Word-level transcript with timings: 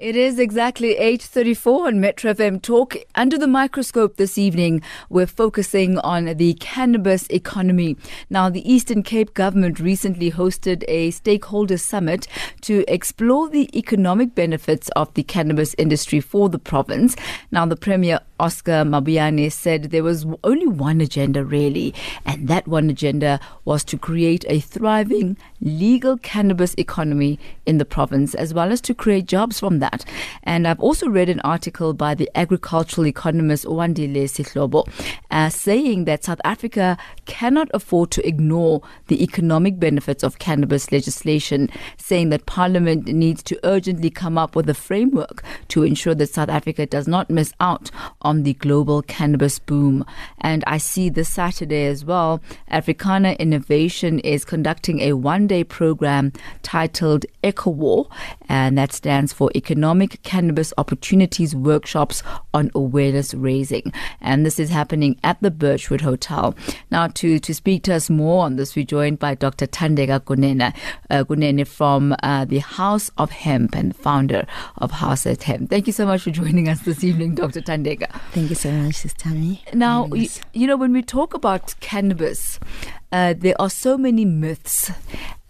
It 0.00 0.16
is 0.16 0.38
exactly 0.38 0.96
8:34 0.96 1.88
on 1.88 2.00
Metro 2.00 2.32
FM 2.32 2.62
Talk. 2.62 2.96
Under 3.14 3.36
the 3.36 3.46
microscope 3.46 4.16
this 4.16 4.38
evening, 4.38 4.80
we're 5.10 5.26
focusing 5.26 5.98
on 5.98 6.24
the 6.38 6.54
cannabis 6.54 7.26
economy. 7.28 7.98
Now, 8.30 8.48
the 8.48 8.64
Eastern 8.64 9.02
Cape 9.02 9.34
government 9.34 9.78
recently 9.78 10.30
hosted 10.30 10.84
a 10.88 11.10
stakeholder 11.10 11.76
summit 11.76 12.26
to 12.62 12.82
explore 12.88 13.50
the 13.50 13.68
economic 13.78 14.34
benefits 14.34 14.88
of 14.96 15.12
the 15.12 15.22
cannabis 15.22 15.74
industry 15.76 16.20
for 16.20 16.48
the 16.48 16.58
province. 16.58 17.14
Now, 17.50 17.66
the 17.66 17.76
Premier 17.76 18.20
Oscar 18.38 18.86
Mabuyane 18.86 19.52
said 19.52 19.90
there 19.90 20.02
was 20.02 20.24
only 20.42 20.66
one 20.66 21.02
agenda 21.02 21.44
really, 21.44 21.92
and 22.24 22.48
that 22.48 22.66
one 22.66 22.88
agenda 22.88 23.38
was 23.66 23.84
to 23.84 23.98
create 23.98 24.46
a 24.48 24.60
thriving 24.60 25.36
legal 25.60 26.16
cannabis 26.16 26.74
economy 26.78 27.38
in 27.66 27.76
the 27.76 27.84
province 27.84 28.34
as 28.34 28.54
well 28.54 28.72
as 28.72 28.80
to 28.80 28.94
create 28.94 29.26
jobs 29.26 29.60
from 29.60 29.78
that 29.80 29.89
that. 29.90 30.04
And 30.42 30.66
I've 30.66 30.80
also 30.80 31.08
read 31.08 31.28
an 31.28 31.40
article 31.40 31.92
by 31.92 32.14
the 32.14 32.30
agricultural 32.34 33.06
economist 33.06 33.64
Wandile 33.64 34.24
Sihlobo 34.24 34.88
uh, 35.30 35.48
saying 35.48 36.04
that 36.04 36.24
South 36.24 36.40
Africa 36.44 36.96
cannot 37.26 37.68
afford 37.74 38.10
to 38.12 38.26
ignore 38.26 38.82
the 39.08 39.22
economic 39.22 39.78
benefits 39.78 40.22
of 40.22 40.38
cannabis 40.38 40.92
legislation, 40.92 41.68
saying 41.96 42.30
that 42.30 42.46
Parliament 42.46 43.06
needs 43.06 43.42
to 43.44 43.58
urgently 43.64 44.10
come 44.10 44.38
up 44.38 44.56
with 44.56 44.68
a 44.68 44.74
framework 44.74 45.42
to 45.68 45.82
ensure 45.82 46.14
that 46.14 46.30
South 46.30 46.48
Africa 46.48 46.86
does 46.86 47.06
not 47.06 47.30
miss 47.30 47.52
out 47.60 47.90
on 48.22 48.42
the 48.42 48.54
global 48.54 49.02
cannabis 49.02 49.58
boom. 49.58 50.04
And 50.38 50.64
I 50.66 50.78
see 50.78 51.08
this 51.08 51.28
Saturday 51.28 51.86
as 51.86 52.04
well, 52.04 52.40
Africana 52.68 53.32
Innovation 53.32 54.18
is 54.20 54.44
conducting 54.44 55.00
a 55.00 55.12
one 55.14 55.46
day 55.46 55.64
program 55.64 56.32
titled 56.62 57.26
EcoWar, 57.42 58.10
and 58.48 58.76
that 58.78 58.92
stands 58.92 59.32
for 59.32 59.50
Economic 59.54 59.79
Economic 59.80 60.22
Cannabis 60.24 60.74
Opportunities 60.76 61.56
workshops 61.56 62.22
on 62.52 62.70
awareness 62.74 63.32
raising. 63.32 63.94
And 64.20 64.44
this 64.44 64.60
is 64.60 64.68
happening 64.68 65.18
at 65.24 65.40
the 65.40 65.50
Birchwood 65.50 66.02
Hotel. 66.02 66.54
Now, 66.90 67.06
to, 67.06 67.38
to 67.38 67.54
speak 67.54 67.84
to 67.84 67.94
us 67.94 68.10
more 68.10 68.44
on 68.44 68.56
this, 68.56 68.76
we're 68.76 68.84
joined 68.84 69.18
by 69.18 69.36
Dr. 69.36 69.66
Thandeka 69.66 70.20
Kunene, 70.20 70.76
uh, 71.08 71.24
Kunene 71.24 71.66
from 71.66 72.14
uh, 72.22 72.44
the 72.44 72.58
House 72.58 73.10
of 73.16 73.30
Hemp 73.30 73.74
and 73.74 73.96
founder 73.96 74.46
of 74.76 74.90
House 74.90 75.24
of 75.24 75.40
Hemp. 75.40 75.70
Thank 75.70 75.86
you 75.86 75.94
so 75.94 76.04
much 76.04 76.24
for 76.24 76.30
joining 76.30 76.68
us 76.68 76.80
this 76.80 77.02
evening, 77.02 77.34
Dr. 77.34 77.62
Thandeka. 77.62 78.12
Thank 78.32 78.50
you 78.50 78.56
so 78.56 78.70
much, 78.70 78.96
Sister 78.96 79.18
Tammy. 79.18 79.64
Now, 79.72 80.08
you, 80.08 80.28
you, 80.52 80.66
know, 80.66 80.76
when 80.76 80.92
we 80.92 81.00
talk 81.00 81.32
about 81.32 81.74
cannabis, 81.80 82.60
uh, 83.12 83.32
there 83.34 83.58
are 83.58 83.70
so 83.70 83.96
many 83.96 84.26
myths 84.26 84.90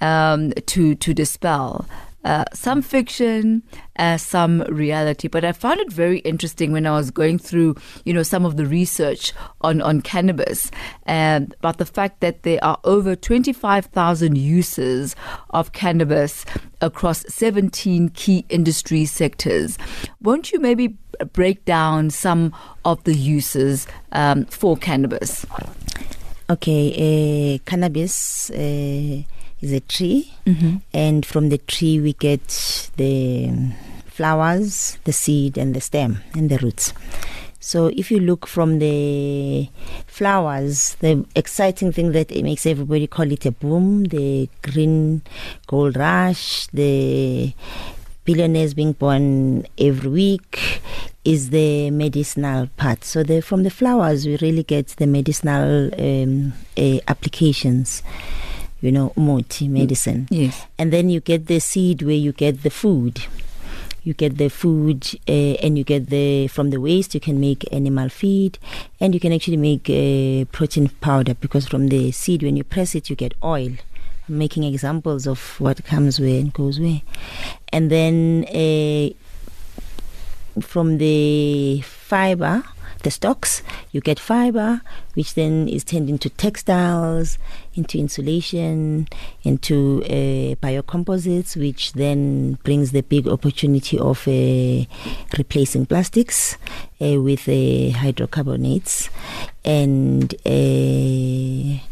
um, 0.00 0.52
to 0.66 0.94
to 0.94 1.12
dispel 1.12 1.84
uh, 2.24 2.44
some 2.52 2.82
fiction, 2.82 3.62
uh, 3.98 4.16
some 4.16 4.60
reality. 4.62 5.28
But 5.28 5.44
I 5.44 5.52
found 5.52 5.80
it 5.80 5.92
very 5.92 6.18
interesting 6.20 6.72
when 6.72 6.86
I 6.86 6.92
was 6.92 7.10
going 7.10 7.38
through, 7.38 7.77
you 8.04 8.12
know, 8.12 8.22
some 8.22 8.44
of 8.44 8.56
the 8.56 8.66
research 8.66 9.32
on, 9.62 9.80
on 9.80 10.02
cannabis 10.02 10.70
and 11.04 11.54
about 11.60 11.78
the 11.78 11.86
fact 11.86 12.20
that 12.20 12.42
there 12.42 12.62
are 12.62 12.78
over 12.84 13.16
25,000 13.16 14.36
uses 14.36 15.16
of 15.50 15.72
cannabis 15.72 16.44
across 16.80 17.24
17 17.28 18.10
key 18.10 18.44
industry 18.48 19.05
sectors. 19.05 19.78
Won't 20.20 20.52
you 20.52 20.60
maybe 20.60 20.96
break 21.32 21.64
down 21.64 22.10
some 22.10 22.55
of 22.84 23.02
the 23.05 23.14
uses 23.14 23.86
um, 24.12 24.44
for 24.46 24.77
cannabis? 24.77 25.46
Okay, 26.48 27.55
uh, 27.55 27.70
cannabis 27.70 28.50
uh, 28.50 29.22
is 29.61 29.72
a 29.72 29.80
tree, 29.80 30.33
mm-hmm. 30.47 30.77
and 30.92 31.25
from 31.25 31.48
the 31.48 31.58
tree 31.58 32.00
we 32.00 32.12
get 32.14 32.91
the 32.97 33.50
flowers, 34.06 34.98
the 35.05 35.12
seed, 35.12 35.56
and 35.56 35.75
the 35.75 35.80
stem 35.80 36.22
and 36.34 36.50
the 36.50 36.58
roots. 36.58 36.92
So 37.62 37.89
if 37.89 38.11
you 38.11 38.20
look 38.20 38.47
from 38.47 38.78
the 38.78 39.69
flowers, 40.06 40.97
the 41.00 41.27
exciting 41.36 41.92
thing 41.92 42.12
that 42.12 42.33
it 42.33 42.42
makes 42.42 42.64
everybody 42.64 43.07
call 43.07 43.30
it 43.30 43.45
a 43.45 43.52
boom, 43.52 44.05
the 44.05 44.48
green 44.62 45.23
gold 45.67 45.96
rush, 45.96 46.67
the 46.68 47.52
billionaires 48.24 48.73
being 48.74 48.92
born 48.92 49.67
every 49.79 50.11
week 50.11 50.80
is 51.24 51.51
the 51.51 51.90
medicinal 51.90 52.68
part. 52.79 53.05
So 53.05 53.23
the, 53.23 53.42
from 53.42 53.63
the 53.63 53.70
flowers, 53.70 54.27
we 54.27 54.39
really 54.39 54.63
get 54.63 54.89
the 54.96 55.07
medicinal 55.07 55.90
um, 56.01 56.55
uh, 56.79 56.98
applications 57.08 58.02
you 58.80 58.91
know, 58.91 59.13
moti, 59.17 59.68
medicine. 59.68 60.27
Yes. 60.30 60.67
And 60.79 60.92
then 60.92 61.11
you 61.11 61.20
get 61.20 61.46
the 61.46 61.61
seed 61.61 62.02
where 62.02 62.14
you 62.14 62.33
get 62.33 62.63
the 62.63 62.70
food. 62.70 63.23
You 64.02 64.14
get 64.14 64.39
the 64.39 64.48
food 64.48 65.07
uh, 65.29 65.33
and 65.63 65.77
you 65.77 65.85
get 65.85 66.08
the, 66.08 66.48
from 66.48 66.70
the 66.70 66.80
waste, 66.80 67.13
you 67.13 67.20
can 67.20 67.39
make 67.39 67.70
animal 67.70 68.08
feed 68.08 68.58
and 68.98 69.13
you 69.13 69.20
can 69.20 69.33
actually 69.33 69.58
make 69.58 69.90
uh, 69.90 70.46
protein 70.52 70.89
powder 71.01 71.35
because 71.35 71.69
from 71.69 71.89
the 71.89 72.11
seed, 72.11 72.42
when 72.42 72.57
you 72.57 72.64
press 72.64 72.95
it, 72.95 73.11
you 73.11 73.17
get 73.17 73.35
oil. 73.45 73.73
I'm 74.27 74.39
making 74.39 74.64
examples 74.64 75.27
of 75.27 75.61
what 75.61 75.85
comes 75.85 76.19
where 76.19 76.40
and 76.40 76.51
goes 76.52 76.80
where. 76.80 77.02
And 77.73 77.90
then 77.90 78.46
uh, 78.48 79.11
from 80.63 80.96
the 80.96 81.83
fiber, 81.83 82.64
the 83.02 83.11
stocks, 83.11 83.62
you 83.92 84.00
get 84.00 84.18
fiber, 84.18 84.80
which 85.14 85.34
then 85.34 85.68
is 85.68 85.84
turned 85.84 86.08
into 86.08 86.28
textiles, 86.30 87.38
into 87.74 87.98
insulation, 87.98 89.08
into 89.42 90.02
uh, 90.05 90.55
biocomposites, 90.56 91.56
which 91.56 91.92
then 91.94 92.58
brings 92.64 92.92
the 92.92 93.02
big 93.02 93.27
opportunity 93.28 93.98
of 93.98 94.27
uh, 94.28 94.84
replacing 95.36 95.86
plastics 95.86 96.56
uh, 97.00 97.20
with 97.20 97.48
uh, 97.48 97.96
hydrocarbonates. 97.98 99.08
And 99.64 100.34
uh, 100.46 101.83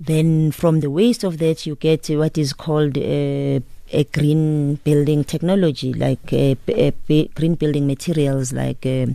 then 0.00 0.52
from 0.52 0.80
the 0.80 0.90
waste 0.90 1.24
of 1.24 1.38
that, 1.38 1.66
you 1.66 1.76
get 1.76 2.08
what 2.10 2.36
is 2.36 2.52
called 2.52 2.98
uh, 2.98 3.60
a 3.92 4.04
green 4.04 4.76
building 4.76 5.24
technology, 5.24 5.92
like 5.92 6.32
uh, 6.32 6.54
green 7.34 7.54
building 7.54 7.86
materials, 7.86 8.52
like 8.52 8.84
uh, 8.86 9.06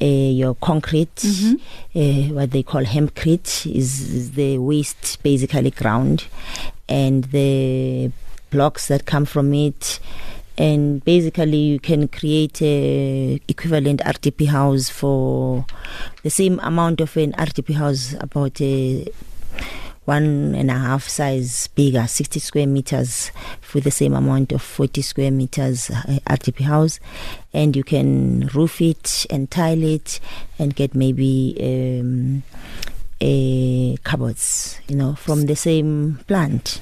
uh, 0.00 0.04
your 0.04 0.54
concrete, 0.56 1.14
mm-hmm. 1.16 1.54
Uh, 1.92 2.34
what 2.34 2.50
they 2.52 2.62
call 2.62 2.84
hempcrete, 2.84 3.74
is, 3.74 4.00
is 4.12 4.32
the 4.32 4.58
waste 4.58 5.22
basically 5.22 5.70
ground, 5.70 6.26
and 6.88 7.24
the 7.24 8.10
blocks 8.50 8.88
that 8.88 9.06
come 9.06 9.24
from 9.24 9.54
it 9.54 10.00
and 10.58 11.02
basically 11.04 11.56
you 11.56 11.80
can 11.80 12.06
create 12.06 12.60
a 12.60 13.40
equivalent 13.48 14.00
RDP 14.00 14.48
house 14.48 14.90
for 14.90 15.64
the 16.22 16.28
same 16.28 16.60
amount 16.60 17.00
of 17.00 17.16
an 17.16 17.32
RDP 17.32 17.74
house 17.76 18.14
about 18.20 18.60
a 18.60 19.10
one 20.04 20.54
and 20.54 20.70
a 20.70 20.74
half 20.74 21.08
size 21.08 21.68
bigger, 21.68 22.06
60 22.06 22.40
square 22.40 22.66
meters 22.66 23.30
for 23.60 23.80
the 23.80 23.90
same 23.90 24.14
amount 24.14 24.52
of 24.52 24.62
40 24.62 25.02
square 25.02 25.30
meters 25.30 25.90
uh, 25.90 26.18
RDP 26.26 26.62
house. 26.62 27.00
And 27.52 27.76
you 27.76 27.84
can 27.84 28.48
roof 28.54 28.80
it 28.80 29.26
and 29.30 29.50
tile 29.50 29.82
it 29.82 30.20
and 30.58 30.74
get 30.74 30.94
maybe 30.94 31.56
um, 31.60 32.42
a 33.20 33.96
cupboards, 33.98 34.80
you 34.88 34.96
know, 34.96 35.14
from 35.14 35.46
the 35.46 35.56
same 35.56 36.20
plant 36.26 36.80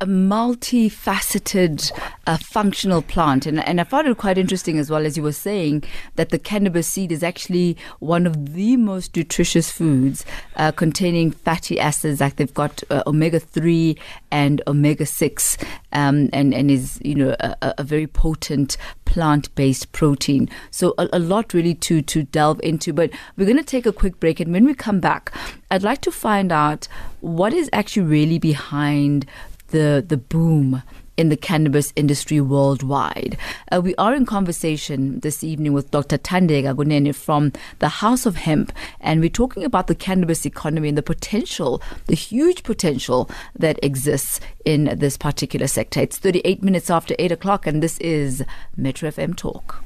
a 0.00 0.06
multifaceted 0.06 1.92
uh, 2.26 2.36
functional 2.38 3.02
plant. 3.02 3.46
And, 3.46 3.60
and 3.66 3.80
I 3.80 3.84
found 3.84 4.08
it 4.08 4.16
quite 4.16 4.38
interesting 4.38 4.78
as 4.78 4.90
well 4.90 5.04
as 5.04 5.16
you 5.16 5.22
were 5.22 5.32
saying 5.32 5.84
that 6.16 6.30
the 6.30 6.38
cannabis 6.38 6.88
seed 6.88 7.12
is 7.12 7.22
actually 7.22 7.76
one 7.98 8.26
of 8.26 8.54
the 8.54 8.76
most 8.76 9.16
nutritious 9.16 9.70
foods 9.70 10.24
uh, 10.56 10.72
containing 10.72 11.30
fatty 11.30 11.78
acids. 11.78 12.20
Like 12.20 12.36
they've 12.36 12.52
got 12.52 12.82
uh, 12.90 13.02
omega 13.06 13.38
3 13.38 13.96
and 14.30 14.62
omega 14.66 15.06
6 15.06 15.58
um, 15.92 16.30
and, 16.32 16.54
and 16.54 16.70
is, 16.70 16.98
you 17.02 17.14
know, 17.14 17.36
a, 17.40 17.74
a 17.78 17.84
very 17.84 18.06
potent 18.06 18.76
plant 19.04 19.52
based 19.56 19.90
protein. 19.92 20.48
So 20.70 20.94
a, 20.96 21.08
a, 21.12 21.18
lot 21.18 21.52
really 21.52 21.74
to, 21.74 22.00
to 22.00 22.22
delve 22.22 22.60
into. 22.62 22.92
But 22.92 23.10
we're 23.36 23.44
going 23.44 23.56
to 23.56 23.64
take 23.64 23.84
a 23.84 23.92
quick 23.92 24.20
break. 24.20 24.38
And 24.38 24.52
when 24.52 24.64
we 24.64 24.72
come 24.72 25.00
back, 25.00 25.32
I'd 25.70 25.82
like 25.82 26.00
to 26.02 26.12
find 26.12 26.52
out 26.52 26.86
what 27.20 27.52
is 27.52 27.68
actually 27.72 28.06
really 28.06 28.38
behind 28.38 29.26
the 29.70 30.04
the 30.06 30.16
boom 30.16 30.82
in 31.16 31.28
the 31.28 31.36
cannabis 31.36 31.92
industry 31.96 32.40
worldwide. 32.40 33.36
Uh, 33.70 33.80
we 33.80 33.94
are 33.96 34.14
in 34.14 34.24
conversation 34.24 35.20
this 35.20 35.44
evening 35.44 35.74
with 35.74 35.90
Dr. 35.90 36.16
Thandeka 36.16 36.74
Kunene 36.74 37.14
from 37.14 37.52
the 37.78 37.88
House 37.88 38.24
of 38.24 38.36
Hemp, 38.36 38.72
and 39.00 39.20
we're 39.20 39.28
talking 39.28 39.62
about 39.62 39.86
the 39.86 39.94
cannabis 39.94 40.46
economy 40.46 40.88
and 40.88 40.96
the 40.96 41.02
potential, 41.02 41.82
the 42.06 42.14
huge 42.14 42.62
potential 42.62 43.28
that 43.54 43.78
exists 43.82 44.40
in 44.64 44.96
this 44.98 45.18
particular 45.18 45.66
sector. 45.66 46.00
It's 46.00 46.16
38 46.16 46.62
minutes 46.62 46.88
after 46.88 47.14
8 47.18 47.32
o'clock, 47.32 47.66
and 47.66 47.82
this 47.82 47.98
is 47.98 48.42
Metro 48.76 49.10
FM 49.10 49.36
Talk. 49.36 49.82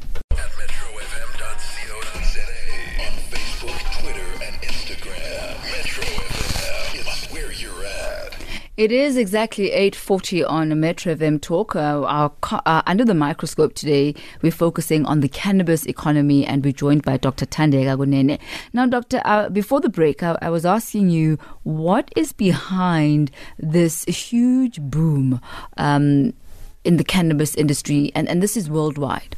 It 8.77 8.91
is 8.91 9.17
exactly 9.17 9.71
8.40 9.71 10.51
on 10.51 10.81
Metro 10.81 11.15
FM 11.15 11.41
Talk. 11.41 11.77
Uh, 11.77 12.03
our, 12.03 12.33
uh, 12.67 12.83
under 12.87 13.05
the 13.05 13.15
microscope 13.15 13.75
today, 13.75 14.17
we're 14.43 14.51
focusing 14.51 15.07
on 15.07 15.21
the 15.21 15.29
cannabis 15.29 15.87
economy 15.87 16.45
and 16.45 16.65
we're 16.65 16.73
joined 16.73 17.05
by 17.05 17.17
Dr. 17.17 17.47
Thandeka 17.47 17.97
Kunene. 17.97 18.41
Now, 18.73 18.87
Doctor, 18.87 19.23
uh, 19.25 19.49
before 19.49 19.81
the 19.81 19.89
break, 19.89 20.25
I, 20.25 20.37
I, 20.43 20.51
was 20.51 20.67
asking 20.67 21.11
you 21.11 21.39
what 21.63 22.11
is 22.17 22.33
behind 22.33 23.31
this 23.61 24.03
huge 24.07 24.81
boom 24.81 25.41
um, 25.77 26.35
in 26.83 26.97
the 26.97 27.05
cannabis 27.05 27.55
industry, 27.55 28.11
and, 28.17 28.29
and 28.29 28.43
this 28.43 28.57
is 28.57 28.69
worldwide. 28.69 29.37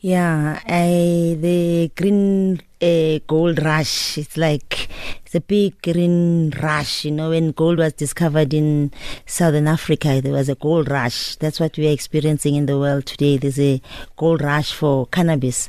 Yeah, 0.00 0.60
the 0.64 1.90
green 1.96 2.60
uh, 2.80 3.18
gold 3.26 3.60
rush. 3.60 4.16
It's 4.16 4.36
like 4.36 4.88
it's 5.26 5.34
a 5.34 5.40
big 5.40 5.82
green 5.82 6.50
rush. 6.62 7.04
You 7.04 7.10
know, 7.10 7.30
when 7.30 7.50
gold 7.50 7.78
was 7.78 7.94
discovered 7.94 8.54
in 8.54 8.92
Southern 9.26 9.66
Africa, 9.66 10.20
there 10.22 10.32
was 10.32 10.48
a 10.48 10.54
gold 10.54 10.88
rush. 10.88 11.34
That's 11.36 11.58
what 11.58 11.76
we 11.76 11.88
are 11.88 11.92
experiencing 11.92 12.54
in 12.54 12.66
the 12.66 12.78
world 12.78 13.06
today. 13.06 13.38
There's 13.38 13.58
a 13.58 13.82
gold 14.16 14.40
rush 14.40 14.72
for 14.72 15.08
cannabis, 15.08 15.68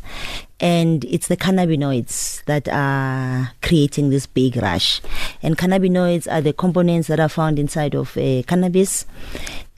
and 0.60 1.04
it's 1.06 1.28
the 1.28 1.38
cannabinoids 1.38 2.46
that 2.46 2.70
are 2.70 3.54
creating 3.64 4.12
this 4.12 4.28
big 4.28 4.58
rush. 4.58 5.02
And 5.42 5.58
cannabinoids 5.58 6.31
are 6.31 6.42
the 6.42 6.54
components 6.54 7.08
that 7.08 7.20
are 7.20 7.30
found 7.30 7.58
inside 7.58 7.96
of 7.96 8.16
uh, 8.16 8.44
cannabis 8.44 9.08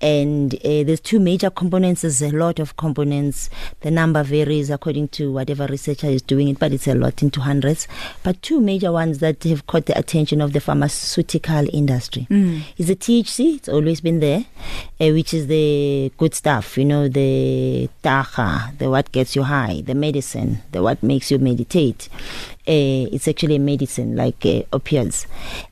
and 0.02 0.56
uh, 0.56 0.84
there's 0.84 1.00
two 1.00 1.20
major 1.20 1.50
components. 1.50 2.02
There's 2.02 2.22
a 2.22 2.32
lot 2.32 2.60
of 2.60 2.76
components. 2.78 3.50
The 3.82 3.92
number 3.92 4.24
varies 4.24 4.70
according 4.70 5.10
to 5.10 5.32
whatever 5.32 5.68
researcher 5.68 6.08
is 6.08 6.22
doing 6.22 6.48
it, 6.50 6.60
but 6.60 6.72
it's 6.72 6.88
a 6.88 6.96
lot 6.96 7.22
into 7.22 7.42
hundreds. 7.42 7.88
But 8.24 8.42
two 8.42 8.60
major 8.60 8.92
ones 8.92 9.20
that 9.20 9.44
have 9.44 9.68
caught 9.68 9.86
the 9.86 9.98
attention 9.98 10.42
of 10.42 10.54
the 10.54 10.60
pharmaceutical 10.60 11.68
industry 11.72 12.28
mm. 12.30 12.64
is 12.78 12.88
the 12.88 12.96
THC. 12.96 13.58
It's 13.58 13.70
always 13.70 14.02
been 14.02 14.20
there, 14.20 14.46
uh, 15.00 15.10
which 15.10 15.34
is 15.34 15.48
the 15.48 16.12
good 16.18 16.34
stuff. 16.34 16.78
You 16.78 16.86
know, 16.86 17.08
the 17.08 17.90
taha, 18.02 18.74
the 18.78 18.90
what 18.90 19.12
gets 19.12 19.36
you 19.36 19.44
high, 19.44 19.82
the 19.86 19.96
medicine, 19.96 20.60
the 20.72 20.82
what 20.82 21.04
makes 21.04 21.30
you 21.32 21.40
meditate. 21.40 22.10
Uh, 22.68 23.10
it's 23.12 23.28
actually 23.28 23.56
a 23.56 23.60
medicine 23.60 24.16
like 24.16 24.46
uh, 24.46 24.62
opiates 24.72 25.26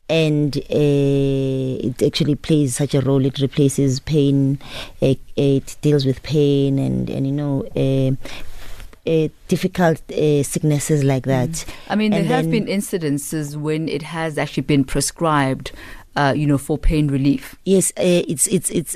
and 0.10 0.58
uh, 0.58 0.62
it 0.72 2.02
actually 2.02 2.36
plays 2.36 2.76
such 2.76 2.96
a 2.96 3.02
role. 3.02 3.24
It 3.24 3.40
replaces 3.40 4.00
pain. 4.00 4.60
It 5.00 5.78
deals 5.82 6.06
with 6.06 6.24
pain 6.24 6.80
and 6.80 7.10
and 7.10 7.26
you 7.28 7.34
know. 7.34 7.66
Uh, 7.76 8.16
uh 9.08 9.30
difficult 9.48 10.02
uh, 10.12 10.44
sicknesses 10.44 11.04
like 11.04 11.24
that. 11.24 11.50
Mm. 11.50 11.70
I 11.88 11.96
mean, 11.96 12.12
there 12.12 12.20
and 12.20 12.30
have 12.30 12.52
been 12.52 12.66
incidences 12.66 13.56
when 13.56 13.88
it 13.88 14.02
has 14.02 14.38
actually 14.38 14.64
been 14.64 14.84
prescribed, 14.84 15.72
uh, 16.18 16.34
you 16.36 16.46
know, 16.46 16.58
for 16.58 16.78
pain 16.78 17.08
relief. 17.08 17.56
Yes, 17.64 17.94
it's 17.96 18.48
it's 18.48 18.70
it's 18.72 18.96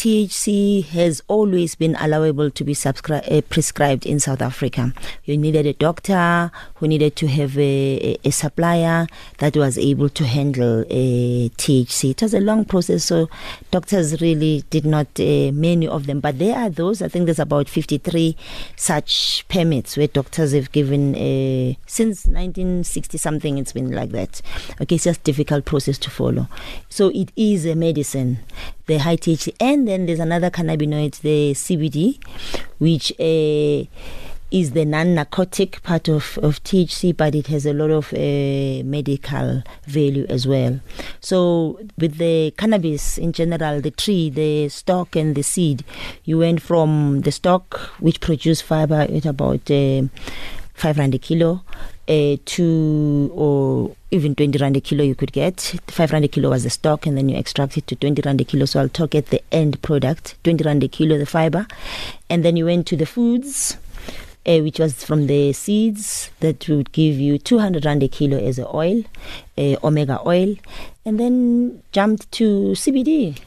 THC 0.00 0.82
has 0.86 1.22
always 1.28 1.74
been 1.74 1.94
allowable 1.96 2.50
to 2.50 2.64
be 2.64 2.72
subscri- 2.72 3.30
uh, 3.30 3.42
prescribed 3.50 4.06
in 4.06 4.18
South 4.18 4.40
Africa. 4.40 4.94
You 5.26 5.36
needed 5.36 5.66
a 5.66 5.74
doctor 5.74 6.50
who 6.76 6.88
needed 6.88 7.16
to 7.16 7.26
have 7.26 7.58
a, 7.58 8.16
a, 8.24 8.30
supplier 8.30 9.06
that 9.40 9.58
was 9.58 9.76
able 9.76 10.08
to 10.08 10.24
handle 10.24 10.80
uh, 10.80 11.52
THC. 11.60 12.12
It 12.12 12.22
was 12.22 12.32
a 12.32 12.40
long 12.40 12.64
process, 12.64 13.04
so 13.04 13.28
doctors 13.70 14.22
really 14.22 14.64
did 14.70 14.86
not, 14.86 15.08
uh, 15.20 15.52
many 15.52 15.86
of 15.86 16.06
them, 16.06 16.20
but 16.20 16.38
there 16.38 16.56
are 16.56 16.70
those, 16.70 17.02
I 17.02 17.08
think 17.08 17.26
there's 17.26 17.38
about 17.38 17.68
53 17.68 18.38
such 18.76 19.44
permits 19.48 19.98
where 19.98 20.06
doctors 20.06 20.54
have 20.54 20.72
given, 20.72 21.14
uh, 21.14 21.74
since 21.84 22.24
1960 22.24 23.18
something, 23.18 23.58
it's 23.58 23.74
been 23.74 23.90
like 23.90 24.12
that. 24.12 24.40
Okay, 24.80 24.94
it's 24.94 25.04
just 25.04 25.20
a 25.20 25.24
difficult 25.24 25.66
process 25.66 25.98
to 25.98 26.08
follow. 26.08 26.48
So 26.88 27.10
it 27.10 27.32
is 27.36 27.66
a 27.66 27.74
medicine 27.74 28.38
the 28.90 28.98
high 28.98 29.16
THC, 29.16 29.54
and 29.60 29.86
then 29.86 30.06
there's 30.06 30.18
another 30.18 30.50
cannabinoid, 30.50 31.20
the 31.20 31.52
CBD, 31.52 32.18
which 32.78 33.12
uh, 33.20 33.88
is 34.50 34.72
the 34.72 34.84
non-narcotic 34.84 35.80
part 35.84 36.08
of, 36.08 36.36
of 36.42 36.60
THC, 36.64 37.16
but 37.16 37.36
it 37.36 37.46
has 37.46 37.66
a 37.66 37.72
lot 37.72 37.90
of 37.90 38.12
uh, 38.12 38.82
medical 38.84 39.62
value 39.86 40.26
as 40.28 40.44
well. 40.44 40.80
So 41.20 41.78
with 41.98 42.16
the 42.18 42.52
cannabis 42.58 43.16
in 43.16 43.32
general, 43.32 43.80
the 43.80 43.92
tree, 43.92 44.28
the 44.28 44.68
stalk, 44.68 45.14
and 45.14 45.36
the 45.36 45.42
seed, 45.42 45.84
you 46.24 46.38
went 46.38 46.60
from 46.60 47.20
the 47.20 47.30
stalk, 47.30 47.78
which 48.00 48.20
produce 48.20 48.60
fiber 48.60 49.06
at 49.08 49.24
about 49.24 49.70
uh, 49.70 50.02
500 50.74 51.22
kilo, 51.22 51.62
uh, 52.08 52.36
to 52.44 53.30
or 53.34 53.94
even 54.10 54.34
20 54.34 54.58
rand 54.58 54.76
a 54.76 54.80
kilo 54.80 55.04
you 55.04 55.14
could 55.14 55.32
get 55.32 55.60
5 55.88 56.12
rand 56.12 56.24
a 56.24 56.28
kilo 56.28 56.50
was 56.50 56.64
the 56.64 56.70
stock 56.70 57.06
and 57.06 57.16
then 57.16 57.28
you 57.28 57.36
extract 57.36 57.76
it 57.76 57.86
to 57.86 57.96
20 57.96 58.22
rand 58.24 58.40
a 58.40 58.44
kilo 58.44 58.64
so 58.64 58.80
i'll 58.80 58.88
talk 58.88 59.14
at 59.14 59.26
the 59.26 59.42
end 59.52 59.80
product 59.82 60.34
20 60.44 60.64
rand 60.64 60.82
a 60.82 60.88
kilo 60.88 61.18
the 61.18 61.26
fiber 61.26 61.66
and 62.28 62.44
then 62.44 62.56
you 62.56 62.64
went 62.64 62.86
to 62.86 62.96
the 62.96 63.06
foods 63.06 63.76
uh, 64.46 64.58
which 64.58 64.78
was 64.78 65.04
from 65.04 65.26
the 65.26 65.52
seeds 65.52 66.30
that 66.40 66.66
would 66.68 66.90
give 66.92 67.16
you 67.16 67.38
200 67.38 67.84
rand 67.84 68.02
a 68.02 68.08
kilo 68.08 68.38
as 68.38 68.58
a 68.58 68.66
oil 68.74 69.02
uh, 69.58 69.76
omega 69.84 70.20
oil 70.26 70.56
and 71.04 71.20
then 71.20 71.82
jumped 71.92 72.30
to 72.32 72.72
cbd 72.72 73.38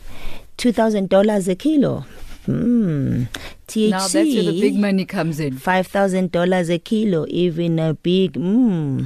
$2000 0.57 1.47
a 1.47 1.55
kilo 1.55 2.05
Hmm. 2.45 3.23
THC. 3.67 3.89
Now 3.89 3.99
that's 3.99 4.13
where 4.13 4.43
the 4.43 4.59
big 4.59 4.75
money 4.75 5.05
comes 5.05 5.39
in. 5.39 5.57
Five 5.57 5.87
thousand 5.87 6.33
dollars 6.33 6.69
a 6.69 6.77
kilo, 6.77 7.25
even 7.29 7.79
a 7.79 7.93
big. 7.93 8.35
Hmm. 8.35 9.05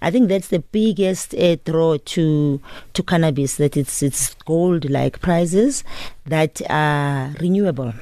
I 0.00 0.10
think 0.10 0.28
that's 0.28 0.48
the 0.48 0.60
biggest 0.60 1.34
uh, 1.34 1.56
draw 1.64 1.96
to 1.96 2.60
to 2.94 3.02
cannabis. 3.02 3.56
That 3.56 3.76
it's 3.76 4.02
it's 4.02 4.34
gold 4.34 4.88
like 4.88 5.20
prices 5.20 5.84
that 6.26 6.60
are 6.70 7.34
renewable 7.40 7.94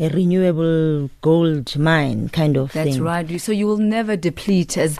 a 0.00 0.08
renewable 0.10 1.10
gold 1.22 1.76
mine 1.76 2.28
kind 2.28 2.56
of 2.56 2.72
That's 2.72 2.84
thing. 2.84 3.02
That's 3.04 3.30
right. 3.30 3.40
So 3.40 3.50
you 3.50 3.66
will 3.66 3.78
never 3.78 4.16
deplete 4.16 4.78
as 4.78 4.96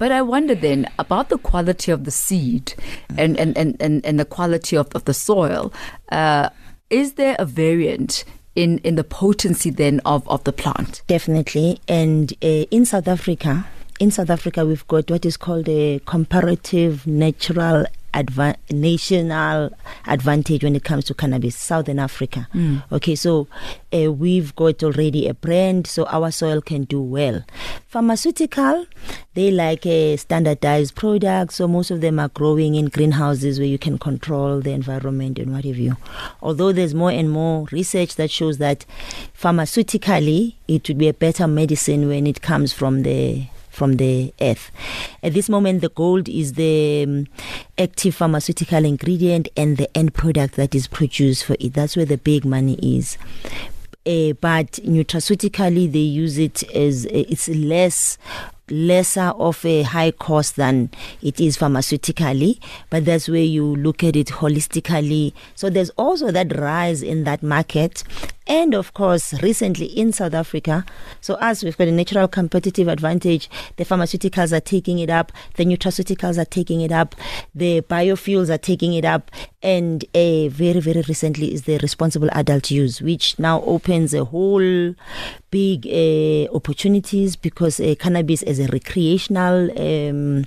but 0.00 0.10
I 0.10 0.22
wonder 0.22 0.54
then 0.54 0.86
about 0.98 1.28
the 1.28 1.36
quality 1.36 1.92
of 1.92 2.04
the 2.04 2.10
seed 2.10 2.72
and, 3.18 3.38
and, 3.38 3.54
and, 3.56 3.76
and, 3.80 4.04
and 4.04 4.18
the 4.18 4.24
quality 4.24 4.74
of, 4.74 4.88
of 4.94 5.04
the 5.04 5.12
soil. 5.12 5.74
Uh, 6.10 6.48
is 6.88 7.12
there 7.12 7.36
a 7.38 7.44
variant 7.44 8.24
in, 8.56 8.78
in 8.78 8.94
the 8.94 9.04
potency 9.04 9.68
then 9.68 10.00
of, 10.06 10.26
of 10.26 10.42
the 10.44 10.54
plant? 10.54 11.02
Definitely. 11.06 11.80
And 11.86 12.32
uh, 12.42 12.64
in 12.70 12.86
South 12.86 13.08
Africa, 13.08 13.66
in 14.00 14.10
South 14.10 14.30
Africa, 14.30 14.64
we've 14.64 14.86
got 14.88 15.10
what 15.10 15.26
is 15.26 15.36
called 15.36 15.68
a 15.68 16.00
comparative 16.06 17.06
natural 17.06 17.84
adva- 18.14 18.56
national 18.70 19.70
advantage 20.06 20.64
when 20.64 20.74
it 20.74 20.84
comes 20.84 21.04
to 21.04 21.12
cannabis, 21.12 21.54
Southern 21.54 21.98
Africa. 21.98 22.48
Mm. 22.54 22.82
Okay, 22.90 23.14
so 23.14 23.46
uh, 23.92 24.10
we've 24.10 24.56
got 24.56 24.82
already 24.82 25.28
a 25.28 25.34
brand, 25.34 25.86
so 25.86 26.06
our 26.06 26.30
soil 26.30 26.62
can 26.62 26.84
do 26.84 26.98
well. 27.02 27.44
Pharmaceutical, 27.88 28.86
they 29.34 29.50
like 29.50 29.84
a 29.84 30.16
standardized 30.16 30.94
product, 30.94 31.52
so 31.52 31.68
most 31.68 31.90
of 31.90 32.00
them 32.00 32.18
are 32.18 32.28
growing 32.28 32.76
in 32.76 32.86
greenhouses 32.86 33.58
where 33.58 33.68
you 33.68 33.78
can 33.78 33.98
control 33.98 34.62
the 34.62 34.72
environment 34.72 35.38
and 35.38 35.52
what 35.52 35.66
have 35.66 35.76
you. 35.76 35.98
Although 36.40 36.72
there's 36.72 36.94
more 36.94 37.10
and 37.10 37.30
more 37.30 37.66
research 37.70 38.14
that 38.14 38.30
shows 38.30 38.56
that 38.56 38.86
pharmaceutically 39.38 40.54
it 40.66 40.88
would 40.88 40.96
be 40.96 41.08
a 41.08 41.14
better 41.14 41.46
medicine 41.46 42.08
when 42.08 42.26
it 42.26 42.40
comes 42.40 42.72
from 42.72 43.02
the 43.02 43.46
from 43.70 43.96
the 43.96 44.34
earth. 44.40 44.70
At 45.22 45.34
this 45.34 45.48
moment, 45.48 45.80
the 45.80 45.88
gold 45.88 46.28
is 46.28 46.54
the 46.54 47.04
um, 47.04 47.26
active 47.78 48.14
pharmaceutical 48.14 48.84
ingredient 48.84 49.48
and 49.56 49.76
the 49.76 49.96
end 49.96 50.14
product 50.14 50.56
that 50.56 50.74
is 50.74 50.86
produced 50.86 51.44
for 51.44 51.56
it. 51.58 51.74
That's 51.74 51.96
where 51.96 52.06
the 52.06 52.18
big 52.18 52.44
money 52.44 52.74
is. 52.82 53.16
Uh, 54.06 54.32
but 54.40 54.72
nutraceutically, 54.82 55.90
they 55.90 55.98
use 55.98 56.38
it 56.38 56.62
as 56.74 57.06
uh, 57.06 57.10
it's 57.12 57.48
less 57.48 58.18
lesser 58.70 59.32
of 59.36 59.64
a 59.64 59.82
high 59.82 60.10
cost 60.10 60.56
than 60.56 60.90
it 61.22 61.40
is 61.40 61.56
pharmaceutically, 61.56 62.58
but 62.88 63.04
that's 63.04 63.28
where 63.28 63.42
you 63.42 63.76
look 63.76 64.04
at 64.04 64.16
it 64.16 64.28
holistically. 64.28 65.32
So 65.54 65.70
there's 65.70 65.90
also 65.90 66.30
that 66.30 66.56
rise 66.56 67.02
in 67.02 67.24
that 67.24 67.42
market. 67.42 68.04
And 68.46 68.74
of 68.74 68.94
course, 68.94 69.40
recently 69.42 69.86
in 69.86 70.12
South 70.12 70.34
Africa, 70.34 70.84
so 71.20 71.38
as 71.40 71.62
we've 71.62 71.76
got 71.78 71.86
a 71.86 71.92
natural 71.92 72.26
competitive 72.26 72.88
advantage, 72.88 73.48
the 73.76 73.84
pharmaceuticals 73.84 74.52
are 74.52 74.60
taking 74.60 74.98
it 74.98 75.08
up, 75.08 75.30
the 75.54 75.64
nutraceuticals 75.64 76.36
are 76.36 76.44
taking 76.44 76.80
it 76.80 76.90
up, 76.90 77.14
the 77.54 77.80
biofuels 77.82 78.52
are 78.52 78.58
taking 78.58 78.94
it 78.94 79.04
up, 79.04 79.30
and 79.62 80.04
a 80.14 80.48
very, 80.48 80.80
very 80.80 81.02
recently 81.02 81.52
is 81.52 81.62
the 81.62 81.78
responsible 81.78 82.28
adult 82.32 82.70
use, 82.70 83.00
which 83.00 83.38
now 83.38 83.62
opens 83.62 84.14
a 84.14 84.24
whole 84.24 84.94
big 85.50 85.86
uh, 85.86 86.52
opportunities 86.54 87.36
because 87.36 87.80
uh, 87.80 87.94
cannabis 87.98 88.42
as 88.42 88.59
a 88.60 88.66
recreational 88.68 89.70
um, 89.78 90.44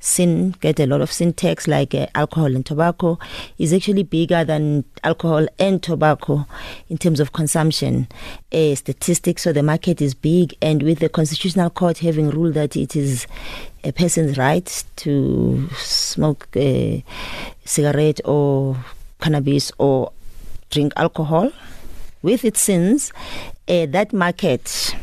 sin 0.00 0.54
get 0.60 0.78
a 0.80 0.86
lot 0.86 1.00
of 1.00 1.12
sin 1.12 1.32
tax 1.32 1.66
like 1.66 1.94
uh, 1.94 2.06
alcohol 2.14 2.54
and 2.54 2.64
tobacco 2.64 3.18
is 3.58 3.72
actually 3.72 4.04
bigger 4.04 4.44
than 4.44 4.84
alcohol 5.04 5.46
and 5.58 5.82
tobacco 5.82 6.46
in 6.88 6.96
terms 6.96 7.20
of 7.20 7.32
consumption. 7.32 8.08
Uh, 8.52 8.74
statistics 8.74 9.42
so 9.42 9.52
the 9.52 9.62
market 9.62 10.00
is 10.00 10.14
big 10.14 10.54
and 10.62 10.82
with 10.82 11.00
the 11.00 11.08
constitutional 11.08 11.70
court 11.70 11.98
having 11.98 12.30
ruled 12.30 12.54
that 12.54 12.76
it 12.76 12.96
is 12.96 13.26
a 13.84 13.92
person's 13.92 14.38
right 14.38 14.84
to 14.96 15.68
smoke 15.76 16.48
a 16.56 17.04
cigarette 17.64 18.20
or 18.24 18.76
cannabis 19.20 19.72
or 19.78 20.12
drink 20.70 20.92
alcohol 20.96 21.50
with 22.22 22.44
its 22.44 22.60
sins, 22.60 23.12
uh, 23.68 23.86
that 23.86 24.12
market 24.12 24.94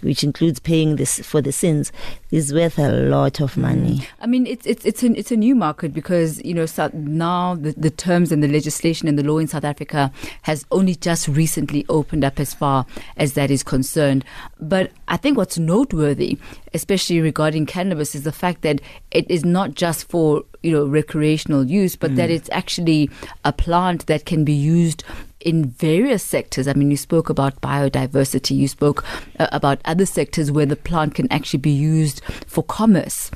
which 0.00 0.22
includes 0.24 0.60
paying 0.60 0.96
this 0.96 1.18
for 1.20 1.40
the 1.40 1.52
sins, 1.52 1.92
is 2.30 2.52
worth 2.52 2.78
a 2.78 2.90
lot 2.90 3.40
of 3.40 3.56
money. 3.56 3.96
Mm. 3.96 4.06
I 4.20 4.26
mean, 4.26 4.46
it's 4.46 4.66
it's 4.66 4.84
it's 4.84 5.02
a 5.02 5.12
it's 5.18 5.30
a 5.30 5.36
new 5.36 5.54
market 5.54 5.92
because 5.92 6.42
you 6.44 6.54
know 6.54 6.66
now 6.92 7.54
the, 7.54 7.72
the 7.76 7.90
terms 7.90 8.32
and 8.32 8.42
the 8.42 8.48
legislation 8.48 9.08
and 9.08 9.18
the 9.18 9.22
law 9.22 9.38
in 9.38 9.48
South 9.48 9.64
Africa 9.64 10.12
has 10.42 10.64
only 10.70 10.94
just 10.94 11.28
recently 11.28 11.84
opened 11.88 12.24
up 12.24 12.38
as 12.38 12.54
far 12.54 12.86
as 13.16 13.34
that 13.34 13.50
is 13.50 13.62
concerned. 13.62 14.24
But 14.60 14.92
I 15.08 15.16
think 15.16 15.36
what's 15.36 15.58
noteworthy, 15.58 16.38
especially 16.74 17.20
regarding 17.20 17.66
cannabis, 17.66 18.14
is 18.14 18.24
the 18.24 18.32
fact 18.32 18.62
that 18.62 18.80
it 19.10 19.30
is 19.30 19.44
not 19.44 19.74
just 19.74 20.08
for 20.08 20.44
you 20.62 20.72
know 20.72 20.86
recreational 20.86 21.64
use, 21.64 21.96
but 21.96 22.12
mm. 22.12 22.16
that 22.16 22.30
it's 22.30 22.50
actually 22.52 23.10
a 23.44 23.52
plant 23.52 24.06
that 24.06 24.26
can 24.26 24.44
be 24.44 24.52
used 24.52 25.04
in 25.40 25.66
various 25.70 26.22
sectors. 26.22 26.68
I 26.68 26.72
mean, 26.72 26.90
you 26.90 26.96
spoke 26.96 27.30
about 27.30 27.60
biodiversity, 27.60 28.56
you 28.56 28.68
spoke 28.68 29.04
uh, 29.38 29.48
about 29.52 29.80
other 29.84 30.06
sectors 30.06 30.50
where 30.50 30.66
the 30.66 30.76
plant 30.76 31.14
can 31.14 31.30
actually 31.32 31.60
be 31.60 31.70
used 31.70 32.22
for 32.46 32.62
commerce. 32.64 33.30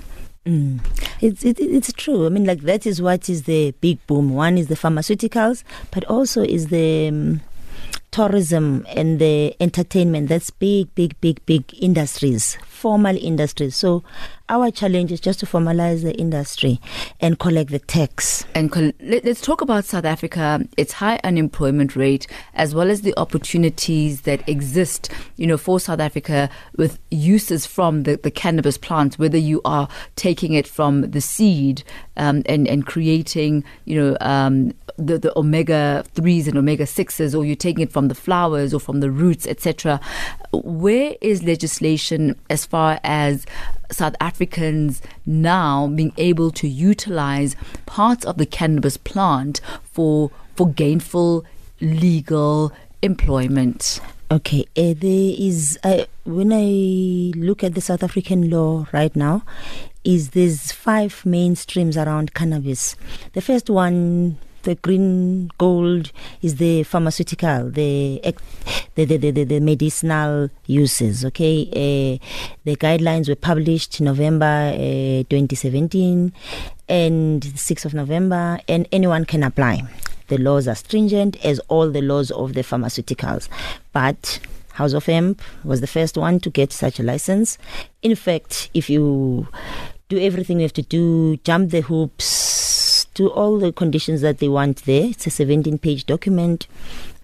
Mm. 0.47 0.80
It's 1.21 1.44
it, 1.44 1.61
it's 1.61 1.92
true. 1.92 2.26
I 2.26 2.28
mean, 2.28 2.44
like 2.44 2.62
that 2.62 2.85
is 2.85 3.00
what 3.00 3.28
is 3.28 3.44
the 3.44 3.71
big 3.80 4.04
boom. 4.09 4.35
One 4.35 4.59
is 4.59 4.66
the 4.66 4.75
pharmaceuticals, 4.75 5.62
but 5.92 6.04
also 6.06 6.42
is 6.42 6.66
the 6.66 7.09
um, 7.09 7.40
tourism 8.11 8.85
and 8.88 9.21
the 9.21 9.54
entertainment. 9.61 10.28
That's 10.28 10.50
big, 10.50 10.92
big, 10.97 11.21
big, 11.21 11.44
big 11.47 11.64
industries, 11.80 12.59
formal 12.82 13.16
industries. 13.16 13.76
So 13.76 14.02
our 14.48 14.72
challenge 14.72 15.12
is 15.12 15.20
just 15.20 15.38
to 15.38 15.46
formalize 15.46 16.02
the 16.02 16.14
industry 16.16 16.80
and 17.20 17.38
collect 17.38 17.70
the 17.70 17.78
tax. 17.78 18.44
And 18.56 18.72
col- 18.72 18.90
let's 19.00 19.40
talk 19.40 19.60
about 19.60 19.84
South 19.84 20.04
Africa, 20.04 20.66
its 20.76 20.94
high 20.94 21.20
unemployment 21.22 21.94
rate, 21.94 22.26
as 22.54 22.74
well 22.74 22.90
as 22.90 23.02
the 23.02 23.14
opportunities 23.16 24.22
that 24.22 24.46
exist, 24.48 25.10
you 25.36 25.46
know, 25.46 25.56
for 25.56 25.78
South 25.78 26.00
Africa 26.00 26.50
with 26.76 26.98
uses 27.12 27.66
from 27.66 28.02
the, 28.02 28.16
the 28.16 28.32
cannabis 28.32 28.76
plant, 28.76 29.16
whether 29.16 29.38
you 29.38 29.60
are 29.64 29.88
taking 30.16 30.52
it 30.54 30.66
from 30.66 31.02
the 31.12 31.20
seed 31.20 31.84
um, 32.16 32.42
and, 32.46 32.66
and 32.66 32.84
creating, 32.84 33.62
you 33.84 33.94
know, 33.94 34.16
um, 34.20 34.74
the, 34.98 35.18
the 35.18 35.38
omega 35.38 36.04
3s 36.14 36.46
and 36.48 36.58
omega 36.58 36.84
6s, 36.84 37.38
or 37.38 37.44
you're 37.44 37.56
taking 37.56 37.82
it 37.82 37.92
from 37.92 38.08
the 38.08 38.14
flowers 38.14 38.74
or 38.74 38.80
from 38.80 39.00
the 39.00 39.10
roots, 39.10 39.46
etc. 39.46 40.00
Where 40.52 41.14
is 41.20 41.42
legislation 41.42 42.38
as 42.50 42.66
far 42.73 42.99
as 43.05 43.45
South 43.91 44.17
Africans 44.19 45.02
now 45.26 45.87
being 45.88 46.14
able 46.17 46.50
to 46.52 46.67
utilize 46.67 47.55
parts 47.85 48.25
of 48.25 48.38
the 48.38 48.47
cannabis 48.47 48.97
plant 48.97 49.61
for 49.85 50.31
for 50.57 50.67
gainful 50.71 51.45
legal 51.83 52.73
employment. 53.02 54.00
Okay, 54.31 54.62
uh, 54.79 54.95
there 54.97 55.35
is 55.50 55.79
uh, 55.85 56.05
when 56.25 56.50
I 56.50 57.37
look 57.38 57.62
at 57.62 57.75
the 57.75 57.83
South 57.83 58.02
African 58.02 58.49
law 58.49 58.87
right 58.91 59.14
now, 59.14 59.43
is 60.02 60.31
there's 60.31 60.73
five 60.73 61.26
main 61.26 61.55
streams 61.55 61.99
around 61.99 62.33
cannabis. 62.33 62.97
The 63.35 63.43
first 63.43 63.69
one 63.69 64.38
the 64.62 64.75
green 64.76 65.50
gold 65.59 66.12
is 66.40 66.57
the 66.57 66.83
pharmaceutical, 66.85 67.71
the 67.71 68.21
the, 68.95 69.04
the, 69.04 69.16
the, 69.16 69.45
the 69.45 69.61
medicinal 69.61 70.50
uses. 70.66 71.25
Okay, 71.25 71.69
uh, 71.71 72.25
the 72.64 72.76
guidelines 72.76 73.28
were 73.28 73.37
published 73.37 74.00
November 74.00 74.73
uh, 74.75 75.25
2017 75.28 76.33
and 76.88 77.42
6th 77.42 77.85
of 77.85 77.95
November, 77.95 78.59
and 78.69 78.87
anyone 78.92 79.25
can 79.25 79.42
apply. 79.42 79.83
The 80.28 80.38
laws 80.38 80.69
are 80.69 80.75
stringent 80.75 81.45
as 81.45 81.59
all 81.69 81.90
the 81.90 82.02
laws 82.02 82.31
of 82.31 82.54
the 82.54 82.62
pharmaceuticals, 82.62 83.49
but 83.92 84.40
House 84.73 84.95
of 84.95 85.04
Hemp 85.04 85.42
was 85.64 85.81
the 85.81 85.87
first 85.87 86.16
one 86.16 86.40
to 86.40 86.50
get 86.50 86.73
such 86.73 86.99
a 86.99 87.02
license. 87.02 87.59
In 88.02 88.14
fact, 88.14 88.71
if 88.73 88.88
you 88.88 89.49
do 90.09 90.19
everything 90.19 90.61
you 90.61 90.64
have 90.64 90.73
to 90.75 90.83
do, 90.83 91.37
jump 91.38 91.71
the 91.71 91.83
hoops, 91.83 92.25
to 93.14 93.31
all 93.31 93.59
the 93.59 93.73
conditions 93.73 94.21
that 94.21 94.38
they 94.38 94.49
want 94.49 94.85
there. 94.85 95.07
It's 95.07 95.26
a 95.26 95.31
17 95.31 95.78
page 95.78 96.07
document, 96.07 96.66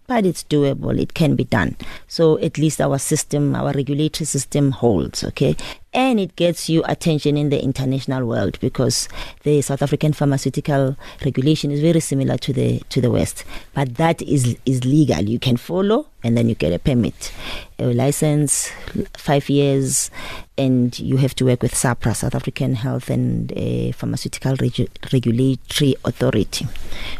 but 0.06 0.26
it's 0.26 0.44
doable. 0.44 0.98
It 0.98 1.14
can 1.14 1.36
be 1.36 1.44
done. 1.44 1.76
So 2.06 2.38
at 2.38 2.58
least 2.58 2.80
our 2.80 2.98
system, 2.98 3.54
our 3.54 3.72
regulatory 3.72 4.26
system 4.26 4.72
holds, 4.72 5.24
okay? 5.24 5.56
And 5.98 6.20
it 6.20 6.36
gets 6.36 6.68
you 6.68 6.84
attention 6.86 7.36
in 7.36 7.48
the 7.48 7.60
international 7.60 8.24
world 8.24 8.60
because 8.60 9.08
the 9.42 9.60
South 9.62 9.82
African 9.82 10.12
pharmaceutical 10.12 10.96
regulation 11.24 11.72
is 11.72 11.80
very 11.80 11.98
similar 11.98 12.36
to 12.38 12.52
the 12.52 12.78
to 12.90 13.00
the 13.00 13.10
West. 13.10 13.44
But 13.74 13.96
that 13.96 14.22
is 14.22 14.56
is 14.64 14.84
legal. 14.84 15.24
You 15.24 15.40
can 15.40 15.56
follow 15.56 16.06
and 16.22 16.36
then 16.36 16.48
you 16.48 16.54
get 16.54 16.72
a 16.72 16.78
permit, 16.78 17.32
a 17.80 17.86
license, 17.86 18.70
five 19.16 19.48
years, 19.48 20.08
and 20.56 20.96
you 21.00 21.16
have 21.16 21.34
to 21.34 21.44
work 21.46 21.64
with 21.64 21.74
SAHPRA, 21.74 22.14
South 22.14 22.36
African 22.36 22.76
Health 22.76 23.10
and 23.10 23.52
uh, 23.52 23.90
Pharmaceutical 23.90 24.56
Regu- 24.56 25.12
Regulatory 25.12 25.96
Authority. 26.04 26.68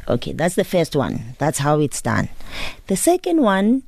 Okay, 0.06 0.34
that's 0.34 0.54
the 0.54 0.62
first 0.62 0.94
one. 0.94 1.34
That's 1.38 1.58
how 1.58 1.80
it's 1.80 2.00
done. 2.00 2.28
The 2.86 2.96
second 2.96 3.42
one 3.42 3.82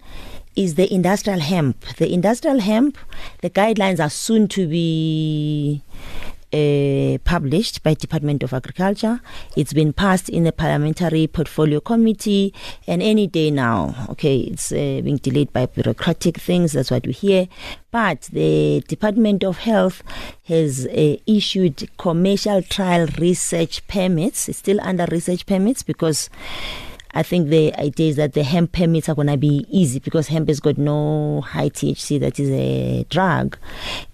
is 0.60 0.74
the 0.74 0.92
industrial 0.92 1.40
hemp. 1.40 1.80
The 1.96 2.12
industrial 2.12 2.60
hemp, 2.60 2.98
the 3.40 3.48
guidelines 3.48 3.98
are 3.98 4.10
soon 4.10 4.46
to 4.48 4.68
be 4.68 5.82
uh, 6.52 7.16
published 7.24 7.82
by 7.82 7.94
Department 7.94 8.42
of 8.42 8.52
Agriculture. 8.52 9.22
It's 9.56 9.72
been 9.72 9.94
passed 9.94 10.28
in 10.28 10.44
the 10.44 10.52
Parliamentary 10.52 11.28
Portfolio 11.28 11.80
Committee, 11.80 12.52
and 12.86 13.02
any 13.02 13.26
day 13.26 13.50
now, 13.50 13.94
okay, 14.10 14.40
it's 14.40 14.70
uh, 14.70 15.00
being 15.02 15.16
delayed 15.16 15.50
by 15.50 15.64
bureaucratic 15.64 16.36
things. 16.36 16.72
That's 16.72 16.90
what 16.90 17.06
we 17.06 17.12
hear. 17.12 17.48
But 17.90 18.28
the 18.30 18.84
Department 18.86 19.42
of 19.44 19.58
Health 19.58 20.02
has 20.44 20.86
uh, 20.86 21.16
issued 21.26 21.88
commercial 21.96 22.60
trial 22.60 23.08
research 23.18 23.86
permits. 23.88 24.46
It's 24.46 24.58
still 24.58 24.80
under 24.82 25.06
research 25.10 25.46
permits 25.46 25.82
because 25.82 26.28
I 27.12 27.22
think 27.22 27.48
the 27.48 27.74
idea 27.74 28.10
is 28.10 28.16
that 28.16 28.34
the 28.34 28.42
hemp 28.42 28.72
permits 28.72 29.08
are 29.08 29.14
going 29.14 29.26
to 29.28 29.36
be 29.36 29.66
easy 29.68 29.98
because 29.98 30.28
hemp 30.28 30.48
has 30.48 30.60
got 30.60 30.78
no 30.78 31.40
high 31.40 31.68
THC, 31.68 32.20
that 32.20 32.38
is 32.38 32.50
a 32.50 33.04
drug. 33.10 33.58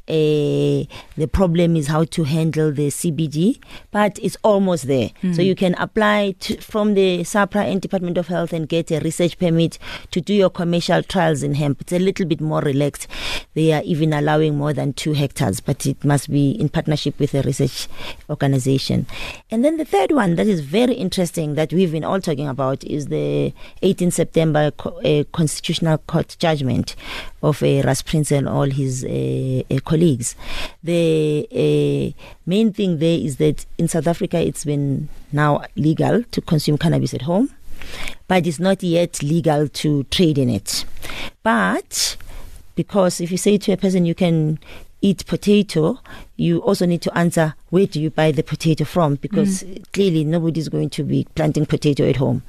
Uh, 0.08 0.86
the 1.16 1.28
problem 1.30 1.75
is 1.76 1.88
how 1.88 2.04
to 2.04 2.25
handle 2.25 2.72
the 2.72 2.88
CBD, 2.88 3.58
but 3.90 4.18
it's 4.22 4.36
almost 4.44 4.86
there. 4.86 5.10
Mm. 5.22 5.34
So 5.34 5.42
you 5.42 5.54
can 5.54 5.75
apply 5.75 6.36
to, 6.40 6.60
from 6.60 6.94
the 6.94 7.20
SAHPRA 7.20 7.70
and 7.70 7.80
Department 7.80 8.16
of 8.16 8.28
Health 8.28 8.52
and 8.52 8.68
get 8.68 8.90
a 8.90 9.00
research 9.00 9.38
permit 9.38 9.78
to 10.12 10.20
do 10.20 10.32
your 10.32 10.50
commercial 10.50 11.02
trials 11.02 11.42
in 11.42 11.54
hemp. 11.54 11.80
It's 11.80 11.92
a 11.92 11.98
little 11.98 12.26
bit 12.26 12.40
more 12.40 12.60
relaxed. 12.60 13.08
They 13.54 13.72
are 13.72 13.82
even 13.82 14.12
allowing 14.12 14.56
more 14.56 14.72
than 14.72 14.92
two 14.92 15.12
hectares, 15.14 15.60
but 15.60 15.86
it 15.86 16.04
must 16.04 16.30
be 16.30 16.50
in 16.50 16.68
partnership 16.68 17.18
with 17.18 17.34
a 17.34 17.42
research 17.42 17.88
organization. 18.30 19.06
And 19.50 19.64
then 19.64 19.76
the 19.76 19.84
third 19.84 20.12
one 20.12 20.36
that 20.36 20.46
is 20.46 20.60
very 20.60 20.94
interesting 20.94 21.54
that 21.54 21.72
we've 21.72 21.92
been 21.92 22.04
all 22.04 22.20
talking 22.20 22.48
about 22.48 22.84
is 22.84 23.06
the 23.06 23.52
18 23.82 24.10
September 24.10 24.70
uh, 24.84 25.25
Constitutional 25.32 25.98
Court 25.98 26.36
judgment 26.38 26.94
of 27.42 27.62
uh, 27.62 27.82
Russ 27.82 28.02
Prince 28.02 28.32
and 28.32 28.48
all 28.48 28.70
his 28.70 29.04
uh, 29.04 29.62
uh, 29.70 29.80
colleagues. 29.96 30.36
The 30.82 31.46
uh, 31.50 32.22
main 32.44 32.72
thing 32.72 32.98
there 32.98 33.18
is 33.18 33.36
that 33.36 33.64
in 33.78 33.88
South 33.88 34.06
Africa 34.06 34.38
it's 34.38 34.64
been 34.64 35.08
now 35.32 35.64
legal 35.76 36.22
to 36.22 36.40
consume 36.42 36.78
cannabis 36.78 37.14
at 37.14 37.22
home, 37.22 37.50
but 38.28 38.46
it's 38.46 38.60
not 38.60 38.82
yet 38.82 39.22
legal 39.22 39.68
to 39.68 40.04
trade 40.04 40.38
in 40.38 40.50
it. 40.50 40.84
But 41.42 42.16
because 42.74 43.20
if 43.20 43.30
you 43.30 43.38
say 43.38 43.56
to 43.58 43.72
a 43.72 43.76
person 43.76 44.04
you 44.04 44.14
can 44.14 44.58
eat 45.00 45.26
potato, 45.26 45.98
you 46.36 46.58
also 46.60 46.86
need 46.86 47.02
to 47.02 47.16
answer 47.16 47.54
where 47.70 47.86
do 47.86 48.00
you 48.00 48.10
buy 48.10 48.30
the 48.30 48.42
potato 48.42 48.84
from 48.84 49.16
because 49.16 49.62
mm. 49.62 49.92
clearly 49.92 50.24
nobody's 50.24 50.68
going 50.68 50.90
to 50.90 51.02
be 51.02 51.26
planting 51.34 51.66
potato 51.66 52.08
at 52.08 52.16
home. 52.16 52.42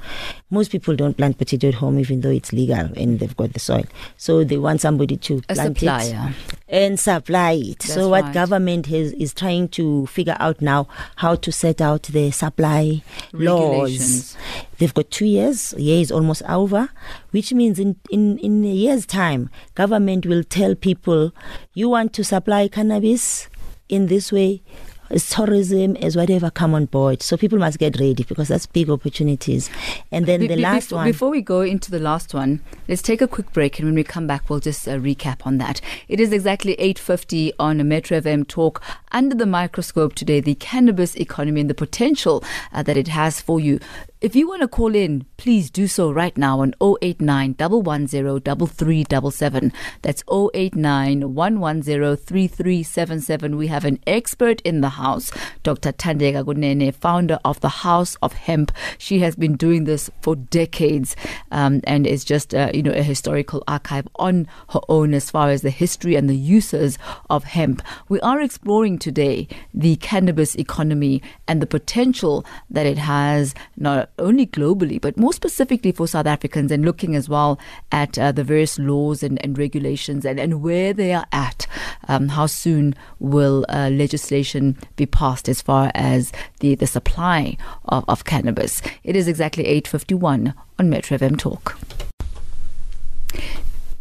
Most 0.50 0.72
people 0.72 0.96
don't 0.96 1.18
plant 1.18 1.38
potato 1.38 1.70
at 1.70 1.76
home 1.76 1.98
even 2.00 2.22
though 2.22 2.30
it's 2.30 2.54
legal 2.54 2.90
and 2.96 3.20
they've 3.20 3.36
got 3.36 3.54
the 3.54 3.60
soil. 3.60 3.86
So 4.18 4.44
they 4.44 4.58
want 4.58 4.82
somebody 4.82 5.18
to 5.18 5.42
a 5.50 5.54
plant 5.54 5.78
supplier. 5.78 6.30
it 6.30 6.58
and 6.70 7.00
supply 7.00 7.54
it. 7.54 7.80
That's 7.80 7.94
so 7.94 8.10
what 8.10 8.26
right. 8.26 8.34
government 8.34 8.88
has, 8.88 9.14
is 9.14 9.34
trying 9.34 9.70
to 9.70 10.06
figure 10.08 10.36
out 10.40 10.62
now 10.62 10.88
how 11.18 11.36
to 11.36 11.52
set 11.52 11.82
out 11.82 12.04
the 12.04 12.32
supply 12.32 13.02
laws. 13.32 14.36
They've 14.78 14.94
got 14.94 15.10
two 15.10 15.26
years. 15.26 15.74
A 15.74 15.82
year 15.82 16.02
is 16.02 16.12
almost 16.12 16.44
over, 16.44 16.90
which 17.32 17.54
means 17.54 17.80
in, 17.80 17.96
in, 18.12 18.38
in 18.40 18.64
a 18.64 18.68
year's 18.68 19.06
time, 19.06 19.50
government 19.76 20.26
will 20.26 20.44
tell 20.44 20.76
people, 20.76 21.32
you 21.74 21.90
want 21.90 22.14
to 22.14 22.24
supply 22.24 22.68
cannabis 22.68 23.48
in 23.90 24.08
this 24.08 24.32
way, 24.32 24.62
as 25.10 25.30
tourism, 25.30 25.96
as 25.98 26.16
whatever, 26.16 26.50
come 26.50 26.74
on 26.74 26.86
board. 26.86 27.22
So 27.24 27.38
people 27.38 27.60
must 27.60 27.80
get 27.80 28.00
ready 28.00 28.24
because 28.24 28.50
that's 28.50 28.66
big 28.66 28.90
opportunities. 28.90 29.70
And 30.12 30.26
then 30.26 30.42
Be- 30.42 30.48
the 30.48 30.58
last 30.58 30.92
one. 30.92 31.06
Before 31.06 31.30
we 31.30 31.42
go 31.42 31.62
into 31.62 31.92
the 31.92 32.00
last 32.00 32.34
one, 32.34 32.62
let's 32.88 33.02
take 33.02 33.22
a 33.22 33.28
quick 33.28 33.54
break, 33.54 33.80
and 33.80 33.88
when 33.88 33.96
we 33.96 34.04
come 34.04 34.28
back, 34.28 34.50
we'll 34.50 34.60
just 34.60 34.88
uh, 34.88 34.98
recap 34.98 35.46
on 35.46 35.58
that. 35.60 35.82
It 36.08 36.20
is 36.20 36.34
exactly 36.34 36.76
8:50 36.78 37.54
on 37.60 37.80
a 37.80 37.84
Metro 37.84 38.20
FM 38.20 38.48
talk. 38.48 38.82
Under 39.12 39.36
the 39.36 39.46
microscope 39.46 40.16
today, 40.16 40.42
the 40.42 40.56
cannabis 40.56 41.16
economy 41.16 41.62
and 41.62 41.70
the 41.70 41.74
potential 41.74 42.44
uh, 42.74 42.84
that 42.84 42.98
it 42.98 43.08
has 43.08 43.40
for 43.40 43.60
you. 43.60 43.80
If 44.20 44.36
you 44.36 44.48
want 44.48 44.64
to 44.64 44.68
call 44.68 44.96
in, 44.96 45.28
please 45.38 45.70
do 45.70 45.86
so 45.86 46.12
right 46.12 46.36
now 46.36 46.62
on 46.62 46.74
089 46.82 47.54
110 47.60 48.40
3377. 48.40 49.72
That's 50.02 50.24
089 50.28 51.36
110 51.36 52.18
3377. 52.18 53.58
We 53.58 53.68
have 53.68 53.86
an 53.86 54.00
expert 54.08 54.60
in 54.62 54.82
the 54.82 54.90
house, 54.90 55.32
Dr. 55.62 55.92
Thandeka 55.92 56.44
Kunene, 56.46 56.96
founder 56.96 57.38
of 57.46 57.60
the 57.60 57.70
House 57.70 58.16
of 58.24 58.34
Hemp. 58.34 58.72
She 58.98 59.20
has 59.20 59.36
been 59.36 59.56
doing 59.56 59.84
this 59.84 60.10
for 60.22 60.36
decades 60.36 61.16
um, 61.52 61.82
and 61.84 62.08
is 62.08 62.26
just, 62.26 62.56
uh, 62.56 62.72
you 62.74 62.82
know, 62.82 62.94
a 62.94 63.04
historical 63.04 63.64
archive 63.68 64.08
on 64.16 64.48
her 64.70 64.82
own 64.90 65.14
as 65.14 65.30
far 65.30 65.52
as 65.52 65.62
the 65.62 65.70
history 65.70 66.16
and 66.16 66.28
the 66.28 66.36
uses 66.36 66.98
of 67.30 67.44
hemp. 67.44 67.84
We 68.10 68.20
are 68.22 68.42
exploring 68.42 68.98
today 68.98 69.48
the 69.76 69.98
cannabis 69.98 70.56
economy 70.56 71.22
and 71.48 71.62
the 71.62 71.68
potential 71.68 72.44
that 72.72 72.88
it 72.88 72.98
has 72.98 73.54
not 73.76 74.07
only 74.20 74.46
globally, 74.46 75.00
but 75.00 75.18
more 75.18 75.34
specifically 75.34 75.92
for 75.92 76.08
South 76.08 76.26
Africans 76.26 76.72
and 76.72 76.86
looking 76.86 77.16
as 77.16 77.30
well 77.30 77.60
at 77.92 78.18
uh, 78.18 78.32
the 78.32 78.44
various 78.44 78.80
laws 78.80 79.24
and, 79.24 79.44
and 79.44 79.58
regulations 79.58 80.26
and, 80.26 80.40
and 80.40 80.62
where 80.62 80.94
they 80.94 81.14
are 81.14 81.26
at. 81.32 81.68
Um, 82.08 82.30
how 82.30 82.46
soon 82.46 82.96
will 83.20 83.66
uh, 83.70 83.90
legislation 83.90 84.78
be 84.96 85.06
passed 85.06 85.50
as 85.50 85.62
far 85.62 85.92
as 85.96 86.32
the, 86.60 86.76
the 86.76 86.88
supply 86.88 87.58
of, 87.86 88.06
of 88.08 88.26
cannabis? 88.26 88.82
It 89.04 89.16
is 89.16 89.28
exactly 89.28 89.64
8.51 89.66 90.54
on 90.80 90.90
Metro 90.90 91.18
FM 91.18 91.38
Talk. 91.38 91.78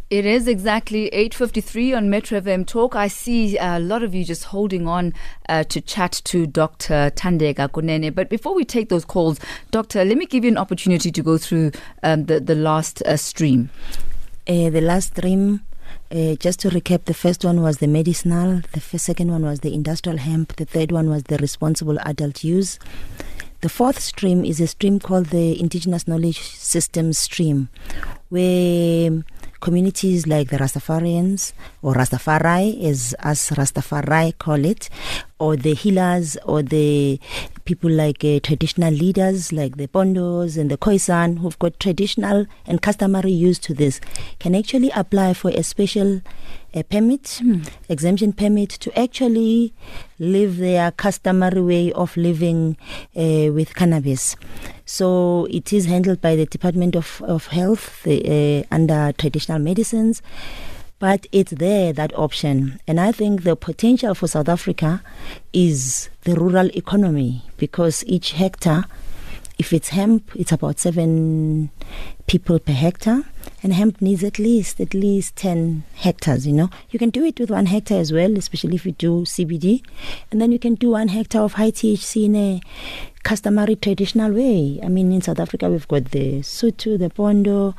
It 0.09 0.25
is 0.25 0.47
exactly 0.47 1.09
8.53 1.11 1.97
on 1.97 2.09
Metro 2.09 2.39
FM 2.39 2.65
Talk. 2.65 2.95
I 2.95 3.09
see 3.09 3.57
a 3.57 3.77
lot 3.77 4.03
of 4.03 4.15
you 4.15 4.23
just 4.23 4.45
holding 4.45 4.87
on 4.87 5.13
uh, 5.49 5.65
to 5.65 5.81
chat 5.81 6.21
to 6.23 6.47
Dr. 6.47 7.11
Thandeka 7.13 7.67
Kunene. 7.67 8.15
But 8.15 8.29
before 8.29 8.55
we 8.55 8.63
take 8.63 8.87
those 8.87 9.03
calls, 9.03 9.37
Doctor, 9.69 10.05
let 10.05 10.17
me 10.17 10.25
give 10.25 10.45
you 10.45 10.51
an 10.51 10.57
opportunity 10.57 11.11
to 11.11 11.21
go 11.21 11.37
through 11.37 11.73
um, 12.03 12.23
the, 12.23 12.39
the 12.39 12.55
last 12.55 13.01
uh, 13.01 13.17
stream. 13.17 13.69
Uh, 14.47 14.69
the 14.69 14.79
last 14.79 15.17
stream, 15.17 15.59
uh, 16.09 16.35
just 16.35 16.61
to 16.61 16.69
recap, 16.69 17.03
the 17.03 17.13
first 17.13 17.43
one 17.43 17.61
was 17.61 17.79
the 17.79 17.87
medicinal, 17.87 18.61
the 18.71 18.79
second 18.79 19.29
one 19.29 19.43
was 19.43 19.59
the 19.59 19.73
industrial 19.73 20.19
hemp, 20.19 20.55
the 20.55 20.63
third 20.63 20.93
one 20.93 21.09
was 21.09 21.23
the 21.23 21.37
responsible 21.39 21.99
adult 22.05 22.45
use. 22.45 22.79
The 23.59 23.67
fourth 23.67 23.99
stream 23.99 24.45
is 24.45 24.61
a 24.61 24.67
stream 24.67 24.99
called 24.99 25.25
the 25.27 25.59
Indigenous 25.59 26.07
Knowledge 26.07 26.39
Systems 26.39 27.17
stream, 27.17 27.67
where 28.29 29.11
communities 29.59 30.27
like 30.27 30.49
the 30.49 30.57
Rastafarians 30.57 31.53
or 31.87 31.93
Rastafari, 31.93 32.83
as 32.83 33.15
us 33.19 33.49
Rastafari 33.51 34.37
call 34.37 34.65
it, 34.65 34.89
or 35.39 35.55
the 35.55 35.73
healers 35.73 36.35
or 36.43 36.61
the 36.61 37.17
people 37.63 37.89
like 37.89 38.25
uh, 38.25 38.41
traditional 38.41 38.93
leaders 38.93 39.53
like 39.53 39.77
the 39.77 39.87
Pondos 39.87 40.57
and 40.57 40.69
the 40.69 40.77
Khoisan 40.77 41.39
who've 41.39 41.57
got 41.59 41.79
traditional 41.79 42.45
and 42.65 42.81
customary 42.81 43.31
use 43.31 43.57
to 43.59 43.73
this 43.73 44.01
can 44.39 44.53
actually 44.53 44.89
apply 44.91 45.33
for 45.33 45.51
a 45.51 45.63
special 45.63 46.21
uh, 46.75 46.83
permit, 46.83 47.41
exemption 47.87 48.33
permit 48.33 48.69
to 48.69 48.99
actually 48.99 49.73
live 50.19 50.57
their 50.57 50.91
customary 50.91 51.61
way 51.61 51.93
of 51.93 52.17
living 52.17 52.75
uh, 53.15 53.51
with 53.53 53.75
cannabis. 53.75 54.35
So 54.85 55.47
it 55.49 55.71
is 55.71 55.85
handled 55.85 56.19
by 56.19 56.35
the 56.35 56.45
Department 56.45 56.95
of, 56.95 57.21
of 57.25 57.47
Health 57.47 58.03
the, 58.03 58.63
uh, 58.69 58.75
under 58.75 59.13
traditional 59.17 59.59
medicines 59.59 60.21
but 60.99 61.27
it's 61.31 61.51
there 61.51 61.93
that 61.93 62.17
option. 62.17 62.79
And 62.87 62.99
i 62.99 63.11
think 63.11 63.43
the 63.43 63.55
potential 63.55 64.13
for 64.15 64.27
south 64.27 64.49
africa 64.49 65.01
is 65.53 66.09
the 66.21 66.35
rural 66.35 66.69
economy 66.75 67.43
because 67.57 68.03
each 68.07 68.31
hectare 68.33 68.85
if 69.57 69.73
it's 69.73 69.89
hemp 69.89 70.31
it's 70.35 70.51
about 70.51 70.79
7 70.79 71.69
people 72.27 72.59
per 72.59 72.73
hectare 72.73 73.23
and 73.63 73.73
hemp 73.73 74.01
needs 74.01 74.23
at 74.23 74.37
least 74.37 74.79
at 74.79 74.93
least 74.93 75.35
10 75.35 75.83
hectares 75.95 76.45
you 76.45 76.53
know 76.53 76.69
you 76.91 76.99
can 76.99 77.09
do 77.09 77.23
it 77.23 77.39
with 77.39 77.49
one 77.49 77.65
hectare 77.65 77.99
as 77.99 78.13
well 78.13 78.37
especially 78.37 78.75
if 78.75 78.85
you 78.85 78.91
do 78.91 79.21
cbd 79.21 79.81
and 80.31 80.41
then 80.41 80.51
you 80.51 80.59
can 80.59 80.75
do 80.75 80.91
one 80.91 81.07
hectare 81.07 81.41
of 81.41 81.53
high 81.53 81.71
thc 81.71 82.25
in 82.25 82.35
a 82.35 82.61
customary 83.27 83.75
traditional 83.75 84.31
way. 84.31 84.79
I 84.81 84.87
mean, 84.87 85.11
in 85.11 85.21
South 85.21 85.41
Africa, 85.41 85.69
we've 85.69 85.87
got 85.89 86.11
the 86.11 86.39
Sutu, 86.39 86.97
the 86.97 87.09
Pondo, 87.09 87.75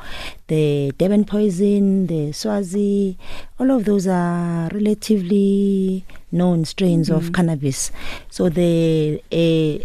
the 0.46 0.92
Durban 0.98 1.24
poison, 1.24 2.06
the 2.06 2.32
Swazi. 2.32 3.16
All 3.58 3.70
of 3.70 3.86
those 3.86 4.06
are 4.06 4.68
relatively 4.74 6.04
known 6.32 6.66
strains 6.66 7.08
of 7.08 7.32
cannabis. 7.32 7.90
So 8.28 8.50
the 8.50 9.22
uh, 9.32 9.82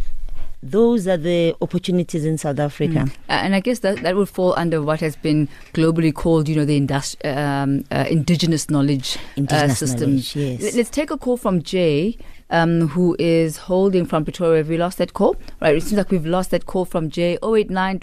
those 0.63 1.07
are 1.07 1.17
the 1.17 1.55
opportunities 1.61 2.23
in 2.25 2.37
South 2.37 2.57
Africa. 2.59 3.07
Uh, 3.29 3.31
and 3.33 3.53
I 3.55 3.59
guess 3.59 3.79
that, 3.79 4.01
that 4.03 4.15
would 4.15 4.29
fall 4.29 4.53
under 4.57 4.81
what 4.81 4.99
has 5.01 5.15
been 5.17 5.49
globally 5.73 6.13
called, 6.13 6.47
you 6.47 6.55
know, 6.55 6.65
the 6.65 6.79
industri- 6.79 7.35
um, 7.37 7.83
uh, 7.91 8.05
indigenous 8.09 8.69
knowledge 8.69 9.17
Indigenous 9.35 9.71
uh, 9.81 9.85
system. 9.85 10.09
knowledge, 10.11 10.35
yes. 10.35 10.61
Let- 10.63 10.73
Let's 10.75 10.89
take 10.89 11.11
a 11.11 11.17
call 11.17 11.37
from 11.37 11.61
Jay. 11.61 12.17
Um, 12.49 12.89
who 12.89 13.15
is 13.17 13.57
holding 13.57 14.05
from 14.05 14.25
Pretoria? 14.25 14.57
Have 14.59 14.69
we 14.69 14.77
lost 14.77 14.99
that 14.99 15.13
call? 15.13 15.35
Right, 15.59 15.75
it 15.75 15.81
seems 15.81 15.93
like 15.93 16.11
we've 16.11 16.25
lost 16.25 16.51
that 16.51 16.67
call 16.67 16.85
from 16.85 17.09
Jay. 17.09 17.35
089 17.41 17.97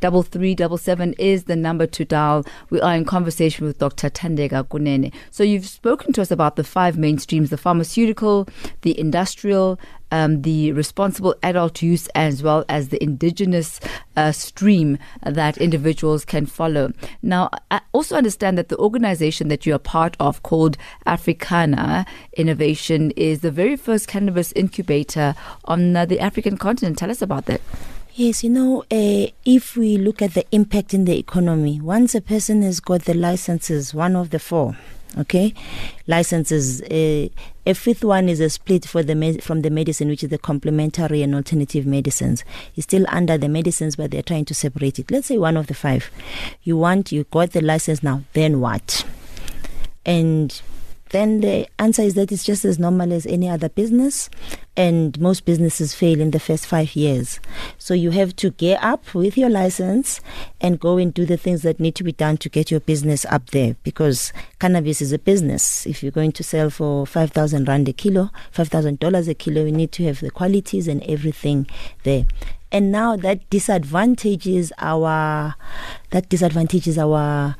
110 0.00 1.14
is 1.18 1.44
the 1.44 1.56
number 1.56 1.86
to 1.86 2.04
dial. 2.06 2.46
We 2.70 2.80
are 2.80 2.94
in 2.94 3.04
conversation 3.04 3.66
with 3.66 3.76
Dr. 3.78 4.08
Thandeka 4.08 4.64
Kunene. 4.68 5.12
So 5.30 5.42
you've 5.44 5.66
spoken 5.66 6.14
to 6.14 6.22
us 6.22 6.30
about 6.30 6.56
the 6.56 6.64
five 6.64 6.96
main 6.96 7.18
streams 7.18 7.50
the 7.50 7.58
pharmaceutical, 7.58 8.48
the 8.82 8.98
industrial, 8.98 9.78
um, 10.10 10.42
the 10.42 10.72
responsible 10.72 11.34
adult 11.42 11.82
use 11.82 12.08
as 12.14 12.42
well 12.42 12.64
as 12.68 12.88
the 12.88 13.02
indigenous 13.02 13.80
uh, 14.16 14.32
stream 14.32 14.98
that 15.22 15.58
individuals 15.58 16.24
can 16.24 16.46
follow. 16.46 16.92
Now, 17.22 17.50
I 17.70 17.80
also 17.92 18.16
understand 18.16 18.58
that 18.58 18.68
the 18.68 18.78
organization 18.78 19.48
that 19.48 19.66
you 19.66 19.74
are 19.74 19.78
part 19.78 20.16
of, 20.20 20.42
called 20.42 20.76
Africana 21.06 22.06
Innovation, 22.36 23.10
is 23.12 23.40
the 23.40 23.50
very 23.50 23.76
first 23.76 24.08
cannabis 24.08 24.52
incubator 24.52 25.34
on 25.64 25.96
uh, 25.96 26.06
the 26.06 26.20
African 26.20 26.56
continent. 26.56 26.98
Tell 26.98 27.10
us 27.10 27.22
about 27.22 27.46
that. 27.46 27.60
Yes, 28.14 28.42
you 28.42 28.48
know, 28.48 28.80
uh, 28.90 29.26
if 29.44 29.76
we 29.76 29.98
look 29.98 30.22
at 30.22 30.32
the 30.32 30.46
impact 30.50 30.94
in 30.94 31.04
the 31.04 31.18
economy, 31.18 31.80
once 31.82 32.14
a 32.14 32.22
person 32.22 32.62
has 32.62 32.80
got 32.80 33.02
the 33.04 33.12
licenses, 33.12 33.92
one 33.92 34.16
of 34.16 34.30
the 34.30 34.38
four, 34.38 34.78
okay, 35.18 35.54
licenses, 36.06 36.82
uh, 36.82 37.28
a 37.66 37.74
fifth 37.74 38.04
one 38.04 38.28
is 38.28 38.40
a 38.40 38.50
split 38.50 38.84
for 38.84 39.02
the 39.02 39.40
from 39.42 39.62
the 39.62 39.70
medicine, 39.70 40.08
which 40.08 40.22
is 40.22 40.30
the 40.30 40.38
complementary 40.38 41.22
and 41.22 41.34
alternative 41.34 41.86
medicines. 41.86 42.44
It's 42.76 42.84
still 42.84 43.06
under 43.08 43.36
the 43.36 43.48
medicines, 43.48 43.96
but 43.96 44.10
they're 44.10 44.22
trying 44.22 44.44
to 44.46 44.54
separate 44.54 44.98
it. 44.98 45.10
Let's 45.10 45.26
say 45.26 45.38
one 45.38 45.56
of 45.56 45.66
the 45.66 45.74
five. 45.74 46.10
You 46.62 46.76
want, 46.76 47.12
you 47.12 47.24
got 47.24 47.52
the 47.52 47.60
license 47.60 48.02
now, 48.02 48.22
then 48.34 48.60
what? 48.60 49.04
And 50.04 50.60
then 51.10 51.40
the 51.40 51.68
answer 51.78 52.02
is 52.02 52.14
that 52.14 52.32
it's 52.32 52.44
just 52.44 52.64
as 52.64 52.78
normal 52.78 53.12
as 53.12 53.26
any 53.26 53.48
other 53.48 53.68
business 53.68 54.28
and 54.76 55.18
most 55.20 55.44
businesses 55.44 55.94
fail 55.94 56.20
in 56.20 56.32
the 56.32 56.40
first 56.40 56.66
five 56.66 56.94
years. 56.96 57.40
So 57.78 57.94
you 57.94 58.10
have 58.10 58.34
to 58.36 58.50
gear 58.50 58.78
up 58.82 59.14
with 59.14 59.38
your 59.38 59.48
license 59.48 60.20
and 60.60 60.80
go 60.80 60.98
and 60.98 61.14
do 61.14 61.24
the 61.24 61.36
things 61.36 61.62
that 61.62 61.80
need 61.80 61.94
to 61.94 62.04
be 62.04 62.12
done 62.12 62.36
to 62.38 62.48
get 62.48 62.70
your 62.70 62.80
business 62.80 63.24
up 63.26 63.50
there 63.50 63.76
because 63.84 64.32
cannabis 64.58 65.00
is 65.00 65.12
a 65.12 65.18
business. 65.18 65.86
If 65.86 66.02
you're 66.02 66.12
going 66.12 66.32
to 66.32 66.42
sell 66.42 66.70
for 66.70 67.06
5000 67.06 67.68
rand 67.68 67.88
a 67.88 67.92
kilo 67.92 68.30
$5000 68.54 69.28
a 69.28 69.34
kilo 69.34 69.64
you 69.64 69.72
need 69.72 69.92
to 69.92 70.04
have 70.04 70.20
the 70.20 70.30
qualities 70.30 70.88
and 70.88 71.02
everything 71.04 71.66
there. 72.02 72.26
And 72.72 72.90
now 72.90 73.16
that 73.16 73.48
disadvantages 73.48 74.72
our 74.78 75.54
that 76.10 76.28
disadvantages 76.28 76.98
our 76.98 77.56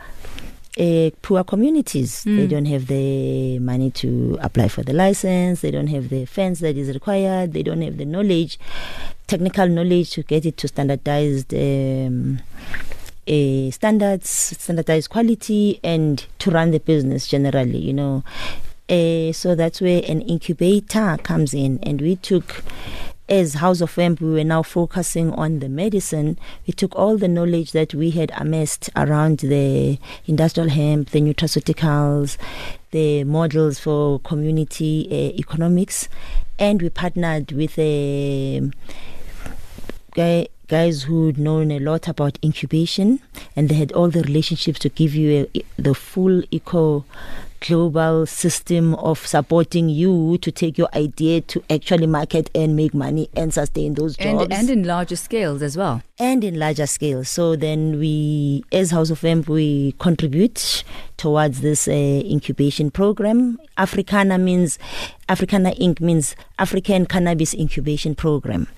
uh, 0.79 1.11
poor 1.23 1.43
communities. 1.45 2.25
They 2.25 2.47
don't 2.47 2.67
have 2.67 2.87
the 2.87 3.59
money 3.59 3.91
to 3.93 4.39
apply 4.43 4.69
for 4.69 4.83
the 4.83 4.93
license. 4.93 5.63
They 5.63 5.71
don't 5.71 5.87
have 5.87 6.11
the 6.11 6.27
fence 6.27 6.61
that 6.61 6.77
is 6.77 6.93
required. 6.93 7.53
They 7.53 7.63
don't 7.63 7.83
have 7.83 7.97
the 7.97 8.05
knowledge, 8.05 8.59
technical 9.27 9.69
knowledge 9.69 10.11
to 10.13 10.23
get 10.23 10.45
it 10.45 10.57
to 10.59 10.69
standardized 10.69 11.55
um, 11.55 12.41
uh, 13.27 13.71
standards, 13.71 14.31
standardized 14.31 15.11
quality, 15.11 15.81
and 15.83 16.25
to 16.39 16.51
run 16.51 16.71
the 16.71 16.81
business 16.81 17.27
generally, 17.27 17.79
you 17.79 17.93
know. 17.93 18.23
Uh, 18.89 19.33
so 19.33 19.55
that's 19.55 19.81
where 19.81 20.03
an 20.07 20.21
incubator 20.23 21.17
comes 21.23 21.53
in, 21.53 21.79
and 21.83 22.01
we 22.01 22.17
took 22.17 22.63
as 23.29 23.55
House 23.55 23.81
of 23.81 23.95
Hemp, 23.95 24.21
we 24.21 24.31
were 24.33 24.45
now 24.45 24.63
focusing 24.63 25.33
on 25.33 25.59
the 25.59 25.69
medicine. 25.69 26.39
We 26.67 26.73
took 26.73 26.95
all 26.95 27.17
the 27.17 27.29
knowledge 27.29 27.73
that 27.73 27.93
we 27.95 28.11
had 28.11 28.31
amassed 28.37 28.89
around 28.95 29.39
the 29.39 29.99
industrial 30.27 30.69
hemp, 30.69 31.11
the 31.11 31.21
nutraceuticals, 31.21 32.37
the 32.93 33.25
models 33.25 33.81
for 33.81 34.21
community 34.21 35.09
uh, 35.11 35.39
economics, 35.39 36.09
and 36.59 36.81
we 36.81 36.89
partnered 36.89 37.51
with 37.53 37.77
a 37.79 38.71
guy 40.15 40.49
guys 40.69 41.05
who'd 41.05 41.39
known 41.39 41.71
a 41.71 41.79
lot 41.79 42.09
about 42.09 42.39
incubation 42.43 43.21
and 43.55 43.69
they 43.69 43.75
had 43.75 43.93
all 43.93 44.09
the 44.09 44.23
relationships 44.23 44.79
to 44.81 44.89
give 44.89 45.15
you 45.15 45.49
a, 45.55 45.63
the 45.79 45.95
full 45.95 46.43
eco 46.51 47.05
global 47.61 48.27
system 48.27 48.95
of 48.97 49.27
supporting 49.27 49.89
you 49.89 50.39
to 50.39 50.53
take 50.53 50.77
your 50.77 50.89
idea 50.95 51.41
to 51.41 51.63
actually 51.71 52.07
market 52.07 52.51
and 52.55 52.77
make 52.77 52.95
money 52.95 53.29
and 53.35 53.53
sustain 53.53 53.95
those 53.95 54.17
jobs. 54.17 54.43
And, 54.43 54.53
and 54.53 54.71
in 54.71 54.85
larger 54.85 55.17
scales 55.17 55.63
as 55.63 55.77
well. 55.77 56.03
And 56.19 56.45
in 56.45 56.59
larger 56.59 56.87
scales. 56.87 57.29
So 57.29 57.57
then 57.57 57.99
we, 57.99 58.65
as 58.73 58.91
House 58.91 59.11
of 59.11 59.21
Hemp, 59.21 59.49
we 59.49 59.95
contribute 59.99 60.85
towards 61.17 61.61
this 61.61 61.89
uh, 61.89 61.93
incubation 61.93 62.91
program. 62.91 63.59
Africana 63.79 64.39
means, 64.39 64.79
Africana 65.29 65.73
Inc. 65.73 66.01
means 66.01 66.37
African 66.59 67.07
Cannabis 67.07 67.55
Incubation 67.55 68.15
Program 68.15 68.69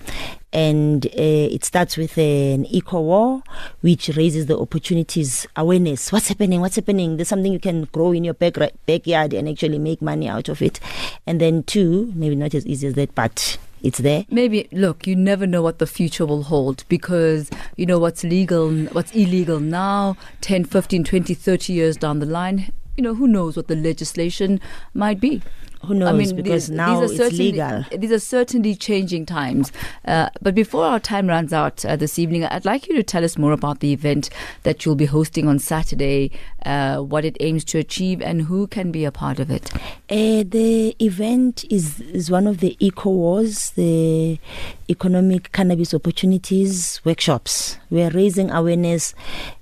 and 0.51 1.05
uh, 1.05 1.09
it 1.15 1.63
starts 1.63 1.95
with 1.97 2.17
an 2.17 2.65
eco 2.65 3.01
war 3.01 3.43
which 3.81 4.09
raises 4.15 4.47
the 4.47 4.57
opportunities 4.57 5.45
awareness. 5.55 6.11
What's 6.11 6.27
happening? 6.27 6.61
What's 6.61 6.75
happening? 6.75 7.17
There's 7.17 7.27
something 7.27 7.53
you 7.53 7.59
can 7.59 7.85
grow 7.85 8.11
in 8.11 8.23
your 8.23 8.33
back, 8.33 8.55
backyard 8.85 9.33
and 9.33 9.47
actually 9.47 9.79
make 9.79 10.01
money 10.01 10.27
out 10.27 10.49
of 10.49 10.61
it. 10.61 10.79
And 11.27 11.39
then 11.39 11.63
two 11.63 12.11
maybe 12.15 12.35
not 12.35 12.53
as 12.53 12.65
easy 12.65 12.87
as 12.87 12.93
that 12.95 13.13
but 13.13 13.57
it's 13.81 13.99
there. 13.99 14.25
Maybe 14.29 14.67
look, 14.71 15.07
you 15.07 15.15
never 15.15 15.47
know 15.47 15.61
what 15.61 15.79
the 15.79 15.87
future 15.87 16.25
will 16.25 16.43
hold 16.43 16.83
because 16.89 17.49
you 17.77 17.85
know 17.85 17.99
what's 17.99 18.23
legal, 18.23 18.71
what's 18.87 19.13
illegal 19.13 19.59
now, 19.59 20.17
10, 20.41 20.65
15, 20.65 21.03
20, 21.03 21.33
30 21.33 21.73
years 21.73 21.95
down 21.95 22.19
the 22.19 22.25
line, 22.25 22.71
you 22.97 23.03
know, 23.03 23.15
who 23.15 23.27
knows 23.27 23.55
what 23.55 23.67
the 23.67 23.75
legislation 23.75 24.59
might 24.93 25.21
be. 25.21 25.41
Who 25.85 25.93
knows? 25.93 26.09
I 26.09 26.11
mean, 26.11 26.35
because 26.35 26.67
these, 26.67 26.75
now 26.75 27.01
these 27.01 27.19
it's 27.19 27.37
legal. 27.37 27.85
These 27.97 28.11
are 28.11 28.19
certainly 28.19 28.75
changing 28.75 29.25
times. 29.25 29.71
Uh, 30.05 30.29
but 30.41 30.53
before 30.53 30.83
our 30.83 30.99
time 30.99 31.27
runs 31.27 31.53
out 31.53 31.85
uh, 31.85 31.95
this 31.95 32.19
evening, 32.19 32.43
I'd 32.45 32.65
like 32.65 32.87
you 32.87 32.95
to 32.95 33.03
tell 33.03 33.23
us 33.23 33.37
more 33.37 33.53
about 33.53 33.79
the 33.79 33.93
event 33.93 34.29
that 34.63 34.85
you'll 34.85 34.95
be 34.95 35.05
hosting 35.05 35.47
on 35.47 35.57
Saturday, 35.57 36.31
uh, 36.65 36.97
what 36.97 37.23
it 37.23 37.37
aims 37.39 37.63
to 37.65 37.77
achieve, 37.77 38.21
and 38.21 38.43
who 38.43 38.67
can 38.67 38.91
be 38.91 39.05
a 39.05 39.11
part 39.11 39.39
of 39.39 39.49
it. 39.49 39.73
Uh, 40.09 40.43
the 40.45 40.95
event 40.99 41.63
is, 41.69 42.01
is 42.01 42.29
one 42.29 42.45
of 42.45 42.59
the 42.59 42.75
Eco 42.79 43.09
Wars, 43.09 43.71
the 43.71 44.37
Economic 44.89 45.51
Cannabis 45.53 45.93
Opportunities 45.93 46.99
Workshops. 47.05 47.77
We 47.89 48.01
are 48.01 48.09
raising 48.09 48.51
awareness 48.51 49.13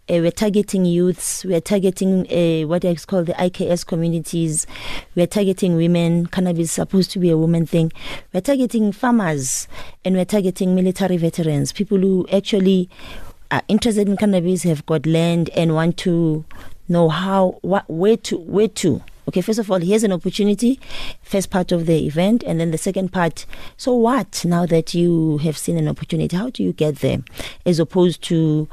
uh, 0.10 0.20
we're 0.20 0.32
targeting 0.32 0.86
youths. 0.86 1.44
We're 1.44 1.62
targeting 1.62 2.26
uh, 2.32 2.68
what 2.68 2.86
is 2.86 3.06
called 3.06 3.26
the 3.26 3.34
IKS 3.34 3.86
communities. 3.86 4.66
We're 5.16 5.28
targeting 5.28 5.76
women. 5.76 6.28
Cannabis 6.28 6.66
is 6.66 6.72
supposed 6.72 7.12
to 7.12 7.20
be 7.20 7.30
a 7.30 7.38
woman 7.38 7.66
thing. 7.66 7.92
We're 8.34 8.42
targeting 8.42 8.92
farmers 8.94 9.68
and 10.06 10.16
we're 10.16 10.26
targeting 10.26 10.76
military 10.76 11.18
veterans, 11.18 11.74
people 11.74 11.98
who 11.98 12.26
actually 12.32 12.90
are 13.52 13.62
interested 13.68 14.08
in 14.08 14.18
cannabis, 14.18 14.64
have 14.64 14.86
got 14.86 15.06
land, 15.06 15.50
and 15.50 15.74
want 15.74 15.98
to 15.98 16.46
know 16.88 17.10
how, 17.10 17.58
what, 17.62 17.90
where 17.90 18.18
to, 18.18 18.38
where 18.38 18.68
to. 18.68 19.02
Okay, 19.28 19.42
first 19.42 19.60
of 19.60 19.70
all, 19.70 19.80
here's 19.80 20.04
an 20.04 20.14
opportunity, 20.14 20.80
first 21.22 21.50
part 21.50 21.74
of 21.74 21.86
the 21.86 22.06
event, 22.06 22.44
and 22.48 22.62
then 22.62 22.72
the 22.72 22.78
second 22.78 23.12
part. 23.12 23.46
So, 23.76 23.94
what 23.94 24.46
now 24.46 24.66
that 24.68 24.94
you 24.94 25.40
have 25.40 25.58
seen 25.58 25.78
an 25.78 25.90
opportunity? 25.90 26.38
How 26.38 26.50
do 26.50 26.64
you 26.64 26.72
get 26.72 26.98
there? 26.98 27.20
As 27.66 27.80
opposed 27.80 28.22
to 28.24 28.70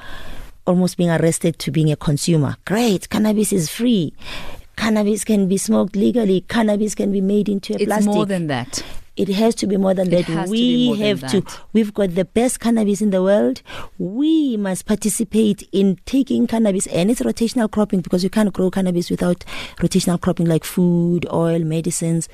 almost 0.67 0.97
being 0.97 1.11
arrested 1.11 1.59
to 1.61 1.71
being 1.71 1.91
a 1.91 1.97
consumer. 1.97 2.57
Great, 2.65 3.09
cannabis 3.11 3.53
is 3.53 3.69
free. 3.71 4.13
Cannabis 4.77 5.25
can 5.25 5.49
be 5.49 5.57
smoked 5.57 5.97
legally. 5.97 6.43
Cannabis 6.43 6.95
can 6.95 7.13
be 7.13 7.21
made 7.21 7.49
into 7.49 7.73
a 7.75 7.77
it's 7.77 7.85
plastic. 7.85 8.09
It's 8.09 8.15
more 8.15 8.27
than 8.27 8.47
that. 8.49 8.83
It 9.17 9.29
has 9.29 9.55
to 9.57 9.69
be 9.69 9.77
more 9.77 9.95
than 9.95 10.13
it 10.13 10.27
that. 10.27 10.49
we 10.49 10.97
to 10.97 11.05
have 11.05 11.31
to. 11.31 11.45
We've 11.73 11.95
got 11.95 12.17
the 12.17 12.25
best 12.25 12.59
cannabis 12.59 13.01
in 13.01 13.11
the 13.11 13.23
world. 13.23 13.63
We 13.97 14.57
must 14.57 14.87
participate 14.87 15.69
in 15.71 16.01
taking 16.05 16.49
cannabis, 16.49 16.89
and 16.89 17.13
it's 17.13 17.21
rotational 17.21 17.71
cropping 17.71 18.01
because 18.01 18.25
you 18.25 18.31
can't 18.31 18.53
grow 18.53 18.73
cannabis 18.73 19.11
without 19.11 19.45
rotational 19.77 20.21
cropping 20.21 20.47
like 20.47 20.65
food, 20.65 21.29
oil, 21.33 21.61
medicines, 21.61 22.29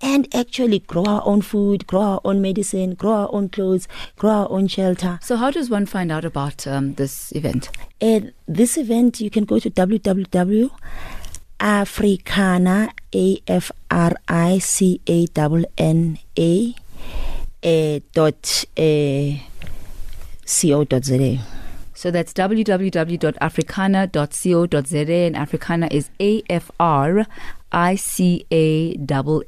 and 0.00 0.26
actually 0.34 0.78
grow 0.78 1.04
our 1.04 1.22
own 1.26 1.42
food, 1.42 1.86
grow 1.86 2.00
our 2.00 2.20
own 2.24 2.40
medicine, 2.40 2.94
grow 2.94 3.12
our 3.12 3.28
own 3.34 3.50
clothes, 3.50 3.86
grow 4.16 4.30
our 4.30 4.50
own 4.50 4.68
shelter. 4.68 5.18
So, 5.20 5.36
how 5.36 5.50
does 5.50 5.68
one 5.68 5.84
find 5.84 6.10
out 6.10 6.24
about 6.24 6.66
um, 6.66 6.94
this 6.94 7.30
event? 7.32 7.68
Uh, 8.00 8.20
this 8.48 8.78
event, 8.78 9.20
you 9.20 9.28
can 9.28 9.44
go 9.44 9.58
to 9.58 9.70
www 9.70 10.70
Africana, 11.62 12.92
A 13.14 13.38
F 13.46 13.70
R 13.88 14.12
I 14.28 14.58
C 14.58 15.00
A 15.06 15.26
N 15.26 15.64
N 15.78 16.18
A, 16.36 16.74
uh, 17.62 18.00
dot 18.12 18.64
uh, 18.76 19.30
co 20.44 20.84
dot 20.84 21.04
za. 21.04 21.38
So 21.94 22.10
that's 22.10 22.32
www.africana.co.za 22.32 25.12
and 25.12 25.36
Africana 25.36 25.86
is 25.92 26.10
A 26.18 26.42
F 26.50 26.72
R 26.80 27.26
I 27.72 27.94
C 27.96 28.46
A 28.52 28.94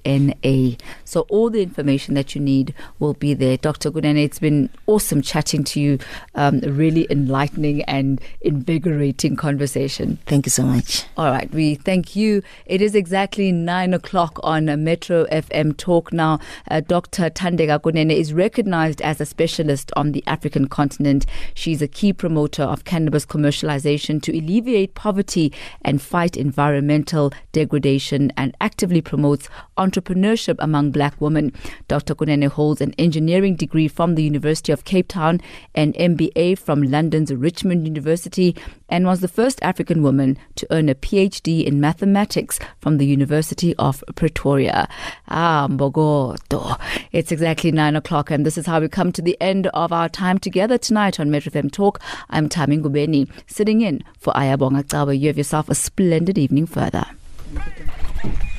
N 0.05 0.35
A. 0.45 0.77
So 1.05 1.21
all 1.29 1.51
the 1.51 1.63
information 1.63 2.15
that 2.15 2.35
you 2.35 2.41
need 2.41 2.75
will 2.99 3.15
be 3.15 3.35
there. 3.35 3.57
Dr. 3.57 3.91
Kunene, 3.91 4.23
it's 4.23 4.39
been 4.39 4.71
awesome 4.87 5.21
chatting 5.21 5.63
to 5.65 5.81
you. 5.81 5.99
Um, 6.35 6.61
really 6.61 7.07
enlightening 7.11 7.83
and 7.83 8.21
invigorating 8.41 9.37
conversation. 9.37 10.19
Thank 10.27 10.47
you 10.47 10.51
so 10.51 10.65
much. 10.65 11.05
All 11.17 11.31
right, 11.31 11.51
we 11.53 11.75
thank 11.75 12.17
you. 12.17 12.43
It 12.67 12.81
is 12.81 12.95
exactly 12.95 13.53
nine 13.53 13.93
o'clock 13.93 14.41
on 14.43 14.67
Metro 14.83 15.27
FM 15.27 15.77
Talk 15.77 16.13
now. 16.13 16.39
Uh, 16.71 16.81
Dr. 16.81 17.31
Thandeka 17.31 17.81
Kunene 17.81 18.15
is 18.15 18.33
recognized 18.33 19.03
as 19.03 19.21
a 19.21 19.27
specialist 19.27 19.93
on 19.97 20.13
the 20.13 20.25
African 20.27 20.69
continent. 20.69 21.27
She's 21.55 21.83
a 21.83 21.89
key 21.89 22.13
promoter 22.13 22.63
of 22.63 22.85
cannabis 22.85 23.27
commercialization 23.27 24.23
to 24.23 24.37
alleviate 24.37 24.95
poverty 24.95 25.53
and 25.83 26.01
fight 26.01 26.37
environmental 26.37 27.33
degradation 27.53 28.14
and 28.15 28.57
actively 28.61 29.01
promotes 29.01 29.49
entrepreneurship 29.77 30.57
among 30.59 30.91
black 30.91 31.21
women. 31.21 31.53
Dr. 31.89 32.15
Kunene 32.15 32.49
holds 32.49 32.81
an 32.81 32.95
engineering 32.99 33.57
degree 33.57 33.89
from 33.89 34.15
the 34.15 34.23
University 34.23 34.73
of 34.73 34.85
Cape 34.85 35.09
Town, 35.09 35.41
an 35.75 35.93
MBA 35.95 36.59
from 36.59 36.83
London's 36.83 37.33
Richmond 37.33 37.87
University, 37.87 38.55
and 38.89 39.07
was 39.07 39.21
the 39.21 39.29
first 39.29 39.63
African 39.63 40.03
woman 40.03 40.39
to 40.57 40.67
earn 40.71 40.89
a 40.89 40.95
PhD 40.95 41.65
in 41.65 41.81
mathematics 41.81 42.59
from 42.81 42.99
the 42.99 43.07
University 43.07 43.75
of 43.77 44.05
Pretoria. 44.15 44.89
Ah, 45.29 45.67
Mbogoto. 45.69 46.81
It's 47.13 47.33
exactly 47.33 47.73
nine 47.73 47.97
o'clock, 47.97 48.31
and 48.31 48.47
this 48.47 48.59
is 48.59 48.67
how 48.67 48.81
we 48.81 48.89
come 48.89 49.13
to 49.13 49.23
the 49.23 49.37
end 49.41 49.67
of 49.69 49.93
our 49.93 50.09
time 50.09 50.39
together 50.39 50.79
tonight 50.79 51.19
on 51.19 51.31
Metro 51.31 51.51
FM 51.51 51.71
Talk. 51.71 52.01
I'm 52.31 52.49
Tami 52.49 52.81
Ngubeni, 52.81 53.29
sitting 53.47 53.81
in 53.81 54.03
for 54.19 54.33
Ayabonga 54.35 54.85
Cawe. 54.89 55.19
You 55.19 55.29
have 55.29 55.39
yourself 55.39 55.69
a 55.69 55.75
splendid 55.75 56.39
evening 56.39 56.67
further. 56.67 57.05
Thank 57.53 58.43
you. 58.43 58.54